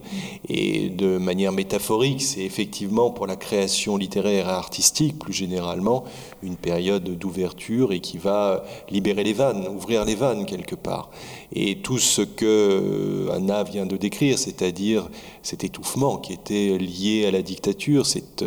Et 0.50 0.90
de 0.90 1.18
manière 1.18 1.52
métaphorique, 1.52 2.22
c'est 2.22 2.42
effectivement 2.42 3.12
pour 3.12 3.28
la 3.28 3.36
création 3.36 3.98
littéraire 3.98 4.48
et 4.48 4.52
artistique, 4.52 5.20
plus 5.20 5.34
généralement, 5.34 6.04
une 6.42 6.56
période 6.56 7.04
d'ouverture 7.18 7.94
et 7.94 8.00
qui 8.00 8.18
va 8.18 8.64
libérer 8.90 9.24
les 9.24 9.34
vannes, 9.34 9.68
ouvrir 9.68 10.06
les 10.06 10.16
vannes 10.16 10.46
quelque 10.46 10.76
part. 10.76 11.10
Et 11.54 11.78
tout 11.78 12.00
ce 12.00 12.22
que 12.22 13.30
Anna 13.32 13.64
vient 13.64 13.86
de 13.86 13.98
décrire, 13.98 14.38
c'est-à-dire 14.38 15.10
cet 15.42 15.64
étouffement 15.64 16.18
qui 16.18 16.34
était 16.34 16.78
lié 16.78 17.26
à 17.28 17.32
la 17.32 17.42
dictature, 17.42 18.06
cette 18.06 18.44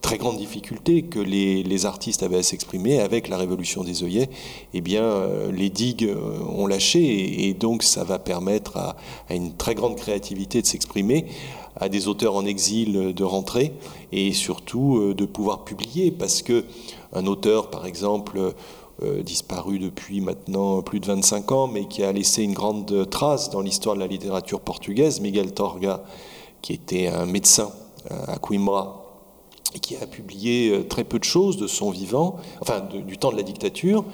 très 0.00 0.18
grande 0.18 0.36
difficulté 0.36 1.02
que 1.02 1.18
les, 1.18 1.86
artistes 1.86 2.22
avaient 2.22 2.38
à 2.38 2.42
s'exprimer 2.42 3.00
avec 3.00 3.28
la 3.28 3.36
révolution 3.36 3.84
des 3.84 4.04
œillets, 4.04 4.30
eh 4.72 4.80
bien, 4.80 5.02
euh, 5.02 5.52
les 5.52 5.70
digues 5.70 6.04
euh, 6.04 6.38
ont 6.48 6.66
lâché 6.66 7.48
et, 7.48 7.54
donc 7.54 7.82
ça 7.82 8.04
va 8.04 8.18
permettre 8.18 8.76
à, 8.76 8.96
une 9.30 9.54
très 9.54 9.74
grande 9.74 9.96
créativité 9.96 10.62
de 10.62 10.66
s'exprimer, 10.66 11.26
à 11.76 11.88
des 11.88 12.06
auteurs 12.08 12.36
en 12.36 12.44
exil 12.46 13.14
de 13.14 13.24
rentrer 13.24 13.72
et 14.12 14.32
surtout 14.32 14.98
euh, 14.98 15.14
de 15.14 15.24
pouvoir 15.24 15.64
publier 15.64 16.10
parce 16.10 16.42
que 16.42 16.64
un 17.12 17.26
auteur, 17.26 17.70
par 17.70 17.86
exemple, 17.86 18.54
disparu 19.24 19.78
depuis 19.78 20.20
maintenant 20.20 20.82
plus 20.82 20.98
de 20.98 21.06
25 21.06 21.52
ans, 21.52 21.66
mais 21.68 21.86
qui 21.86 22.02
a 22.02 22.12
laissé 22.12 22.42
une 22.42 22.54
grande 22.54 23.08
trace 23.08 23.50
dans 23.50 23.60
l'histoire 23.60 23.94
de 23.94 24.00
la 24.00 24.06
littérature 24.08 24.60
portugaise, 24.60 25.20
Miguel 25.20 25.52
Torga, 25.52 26.02
qui 26.60 26.72
était 26.72 27.06
un 27.06 27.26
médecin 27.26 27.70
à 28.10 28.38
Coimbra 28.38 29.03
et 29.74 29.78
qui 29.78 29.96
a 29.96 30.06
publié 30.06 30.70
euh, 30.70 30.82
très 30.84 31.04
peu 31.04 31.18
de 31.18 31.24
choses 31.24 31.56
de 31.56 31.66
son 31.66 31.90
vivant, 31.90 32.36
enfin 32.60 32.82
du 33.06 33.18
temps 33.18 33.32
de 33.32 33.36
la 33.36 33.42
dictature, 33.42 34.04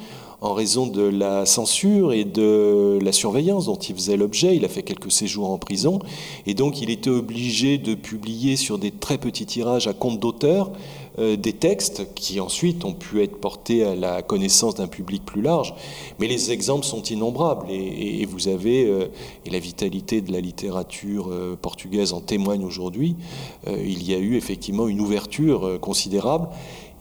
en 0.41 0.55
raison 0.55 0.87
de 0.87 1.03
la 1.03 1.45
censure 1.45 2.13
et 2.13 2.25
de 2.25 2.99
la 3.03 3.13
surveillance 3.13 3.67
dont 3.67 3.77
il 3.77 3.95
faisait 3.95 4.17
l'objet. 4.17 4.57
Il 4.57 4.65
a 4.65 4.69
fait 4.69 4.83
quelques 4.83 5.13
séjours 5.13 5.51
en 5.51 5.59
prison 5.59 5.99
et 6.47 6.55
donc 6.55 6.81
il 6.81 6.91
était 6.91 7.11
obligé 7.11 7.77
de 7.79 7.95
publier 7.95 8.57
sur 8.57 8.79
des 8.79 8.91
très 8.91 9.19
petits 9.19 9.47
tirages 9.47 9.87
à 9.87 9.93
compte 9.93 10.19
d'auteur 10.19 10.71
euh, 11.19 11.37
des 11.37 11.53
textes 11.53 12.15
qui 12.15 12.39
ensuite 12.39 12.85
ont 12.85 12.93
pu 12.93 13.23
être 13.23 13.37
portés 13.37 13.85
à 13.85 13.97
la 13.97 14.23
connaissance 14.23 14.77
d'un 14.77 14.87
public 14.87 15.25
plus 15.25 15.43
large. 15.43 15.75
Mais 16.19 16.29
les 16.29 16.53
exemples 16.53 16.85
sont 16.85 17.03
innombrables 17.03 17.67
et, 17.71 18.25
vous 18.27 18.49
avez, 18.49 18.87
euh, 18.87 19.07
et 19.45 19.51
la 19.51 19.59
vitalité 19.59 20.21
de 20.21 20.33
la 20.33 20.41
littérature 20.41 21.29
euh, 21.29 21.59
portugaise 21.61 22.13
en 22.13 22.21
témoigne 22.21 22.65
aujourd'hui, 22.65 23.17
il 23.67 24.09
y 24.09 24.15
a 24.15 24.19
eu 24.19 24.37
effectivement 24.37 24.89
une 24.89 25.01
ouverture 25.01 25.79
considérable. 25.81 26.49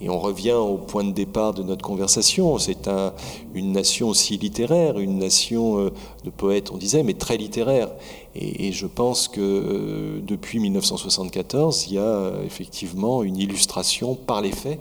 Et 0.01 0.09
on 0.09 0.19
revient 0.19 0.53
au 0.53 0.77
point 0.77 1.03
de 1.03 1.11
départ 1.11 1.53
de 1.53 1.61
notre 1.61 1.83
conversation. 1.83 2.57
C'est 2.57 2.87
un, 2.87 3.13
une 3.53 3.71
nation 3.73 4.07
aussi 4.07 4.37
littéraire, 4.37 4.97
une 4.97 5.17
nation 5.17 5.91
de 6.23 6.29
poètes, 6.29 6.71
on 6.71 6.77
disait, 6.77 7.03
mais 7.03 7.13
très 7.13 7.37
littéraire. 7.37 7.89
Et, 8.35 8.71
je 8.71 8.85
pense 8.85 9.27
que 9.27 9.41
euh, 9.41 10.19
depuis 10.21 10.59
1974, 10.59 11.87
il 11.87 11.95
y 11.95 11.97
a 11.97 12.01
euh, 12.01 12.45
effectivement 12.45 13.23
une 13.23 13.37
illustration 13.37 14.15
par 14.15 14.41
les 14.41 14.51
faits 14.51 14.79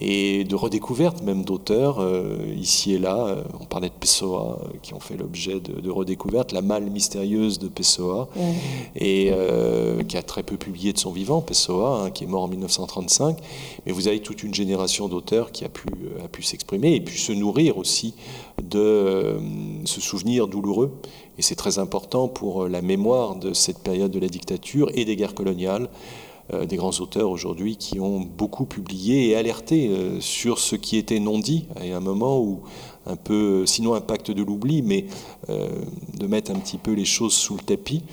et 0.00 0.44
de 0.44 0.54
redécouverte 0.54 1.22
même 1.22 1.44
d'auteurs 1.44 1.98
euh, 2.00 2.36
ici 2.56 2.94
et 2.94 2.98
là. 2.98 3.36
on 3.60 3.64
parlait 3.64 3.88
de 3.88 3.94
Pessoa 3.98 4.58
qui 4.82 4.94
ont 4.94 5.00
fait 5.00 5.16
l'objet 5.16 5.60
de, 5.60 5.90
redécouverte, 5.90 6.52
la 6.52 6.62
malle 6.62 6.90
mystérieuse 6.90 7.58
de 7.58 7.68
Pessoa 7.68 8.28
et 8.96 9.32
qui 10.08 10.16
a 10.16 10.22
très 10.22 10.42
peu 10.42 10.56
publié 10.56 10.92
de 10.92 10.98
son 10.98 11.12
vivant, 11.12 11.40
Pessoa, 11.40 12.04
hein, 12.04 12.10
qui 12.10 12.24
est 12.24 12.26
mort 12.26 12.44
en 12.44 12.48
1935. 12.48 13.38
Mais 13.86 13.92
vous 13.92 14.08
avez 14.08 14.20
toute 14.20 14.42
une 14.42 14.54
génération 14.54 15.08
d'auteurs 15.08 15.52
qui 15.52 15.64
a 15.64 15.68
pu, 15.68 15.86
a 16.24 16.28
pu 16.28 16.42
s'exprimer 16.42 16.94
et 16.94 17.00
pu 17.00 17.18
se 17.18 17.32
nourrir 17.32 17.78
aussi 17.78 18.14
de 18.62 19.36
ce 19.84 20.00
souvenir 20.00 20.48
douloureux 20.48 20.92
et 21.38 21.42
c'est 21.42 21.54
très 21.54 21.78
important 21.78 22.28
pour 22.28 22.64
euh, 22.64 22.68
la 22.68 22.82
mémoire 22.82 23.36
de 23.36 23.52
cette 23.52 23.78
période 23.78 24.10
de 24.10 24.18
la 24.18 24.28
dictature 24.28 24.90
et 24.94 25.04
des 25.04 25.16
guerres 25.16 25.34
coloniales, 25.34 25.84
euh, 25.84 25.88
des 26.66 26.76
grands 26.76 27.00
auteurs 27.00 27.30
aujourd'hui 27.30 27.76
qui 27.76 28.00
ont 28.00 28.20
beaucoup 28.20 28.66
publié 28.66 29.28
et 29.28 29.36
alerté 29.36 29.88
euh, 29.88 30.20
sur 30.20 30.58
ce 30.58 30.76
qui 30.76 30.96
était 30.96 31.18
non 31.18 31.38
dit, 31.38 31.66
à 31.76 31.82
un 31.82 32.00
moment 32.00 32.40
où 32.40 32.60
un 33.06 33.16
peu, 33.16 33.66
sinon 33.66 33.94
un 33.94 34.00
pacte 34.00 34.30
de 34.30 34.44
l'oubli, 34.44 34.80
mais 34.80 35.06
de 35.48 36.26
mettre 36.28 36.52
un 36.52 36.54
petit 36.54 36.78
peu 36.78 36.92
les 36.92 37.04
choses 37.04 37.32
sous 37.32 37.56
le 37.56 37.62
tapis. 37.62 38.04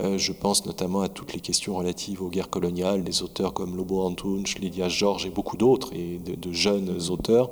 je 0.00 0.32
pense 0.32 0.64
notamment 0.64 1.02
à 1.02 1.10
toutes 1.10 1.34
les 1.34 1.40
questions 1.40 1.76
relatives 1.76 2.22
aux 2.22 2.30
guerres 2.30 2.48
coloniales, 2.48 3.04
des 3.04 3.22
auteurs 3.22 3.52
comme 3.52 3.76
Lobo 3.76 4.00
Antunes, 4.00 4.44
Lydia 4.58 4.88
Georges 4.88 5.26
et 5.26 5.30
beaucoup 5.30 5.58
d'autres, 5.58 5.92
et 5.92 6.18
de, 6.18 6.50
jeunes 6.50 6.98
auteurs 7.10 7.50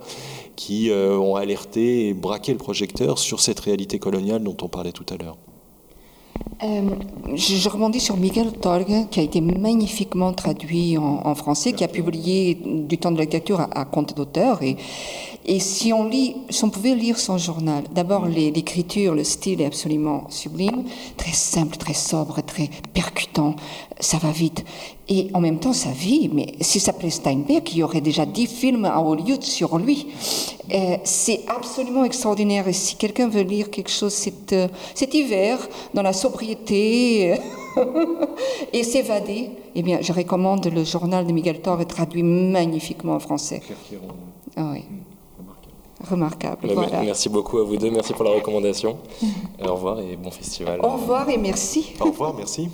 qui 0.56 0.90
ont 0.90 1.36
alerté 1.36 2.08
et 2.08 2.14
braqué 2.14 2.52
le 2.52 2.58
projecteur 2.58 3.18
sur 3.18 3.40
cette 3.40 3.60
réalité 3.60 3.98
coloniale 3.98 4.42
dont 4.42 4.56
on 4.62 4.68
parlait 4.68 4.92
tout 4.92 5.04
à 5.10 5.18
l'heure. 5.18 5.36
Euh, 6.62 6.88
je, 7.34 7.68
rebondis 7.68 8.00
sur 8.00 8.16
Miguel 8.16 8.50
Torga, 8.52 9.02
qui 9.10 9.20
a 9.20 9.22
été 9.22 9.42
magnifiquement 9.42 10.32
traduit 10.32 10.96
en, 10.96 11.34
français, 11.34 11.74
qui 11.74 11.84
a 11.84 11.88
publié 11.88 12.56
du 12.64 12.96
temps 12.96 13.12
de 13.12 13.18
la 13.18 13.24
dictature 13.24 13.60
à, 13.60 13.84
compte 13.84 14.16
d'auteur. 14.16 14.62
Et, 14.62 14.76
et 15.44 15.60
si 15.60 15.92
on 15.92 16.08
lit, 16.08 16.36
si 16.48 16.64
on 16.64 16.70
pouvait 16.70 16.94
lire 16.94 17.18
son 17.18 17.36
journal, 17.36 17.84
d'abord 17.92 18.24
l'écriture, 18.26 19.14
le 19.14 19.22
style 19.22 19.60
est 19.60 19.66
absolument 19.66 20.24
sublime, 20.30 20.84
très 21.18 21.32
simple, 21.32 21.76
très 21.76 21.94
sobre, 21.94 22.40
très 22.42 22.70
percutant, 22.94 23.54
ça 24.00 24.16
va 24.16 24.30
vite. 24.30 24.64
Et 25.08 25.28
en 25.34 25.40
même 25.40 25.60
temps, 25.60 25.72
sa 25.72 25.90
vie, 25.90 26.28
mais 26.32 26.54
si 26.60 26.80
ça 26.80 26.86
s'appelait 26.86 27.10
Steinbeck, 27.10 27.72
il 27.72 27.78
y 27.78 27.82
aurait 27.82 28.00
déjà 28.00 28.26
dix 28.26 28.46
films 28.46 28.86
à 28.86 29.00
Hollywood 29.00 29.42
sur 29.42 29.78
lui. 29.78 30.08
Euh, 30.72 30.96
c'est 31.04 31.42
absolument 31.46 32.04
extraordinaire. 32.04 32.66
Et 32.66 32.72
si 32.72 32.96
quelqu'un 32.96 33.28
veut 33.28 33.42
lire 33.42 33.70
quelque 33.70 33.90
chose 33.90 34.12
cet, 34.12 34.52
euh, 34.52 34.66
cet 34.94 35.14
hiver, 35.14 35.58
dans 35.94 36.02
la 36.02 36.12
sobriété, 36.12 36.45
et 38.72 38.82
s'évader, 38.82 39.50
eh 39.74 39.82
bien, 39.82 39.98
je 40.00 40.12
recommande 40.12 40.66
le 40.66 40.84
journal 40.84 41.26
de 41.26 41.32
Miguel 41.32 41.60
Torre, 41.60 41.84
traduit 41.86 42.22
magnifiquement 42.22 43.14
en 43.14 43.20
français. 43.20 43.62
Ah 44.56 44.70
oui. 44.72 44.84
Remarquable. 46.08 46.68
Voilà. 46.72 47.02
Merci 47.02 47.28
beaucoup 47.28 47.58
à 47.58 47.64
vous 47.64 47.76
deux. 47.76 47.90
Merci 47.90 48.12
pour 48.12 48.24
la 48.24 48.30
recommandation. 48.30 48.98
Au 49.62 49.74
revoir 49.74 50.00
et 50.00 50.16
bon 50.16 50.30
festival. 50.30 50.80
Au 50.82 50.90
revoir 50.90 51.28
et 51.28 51.38
merci. 51.38 51.94
Au 52.00 52.04
revoir, 52.04 52.34
merci. 52.34 52.68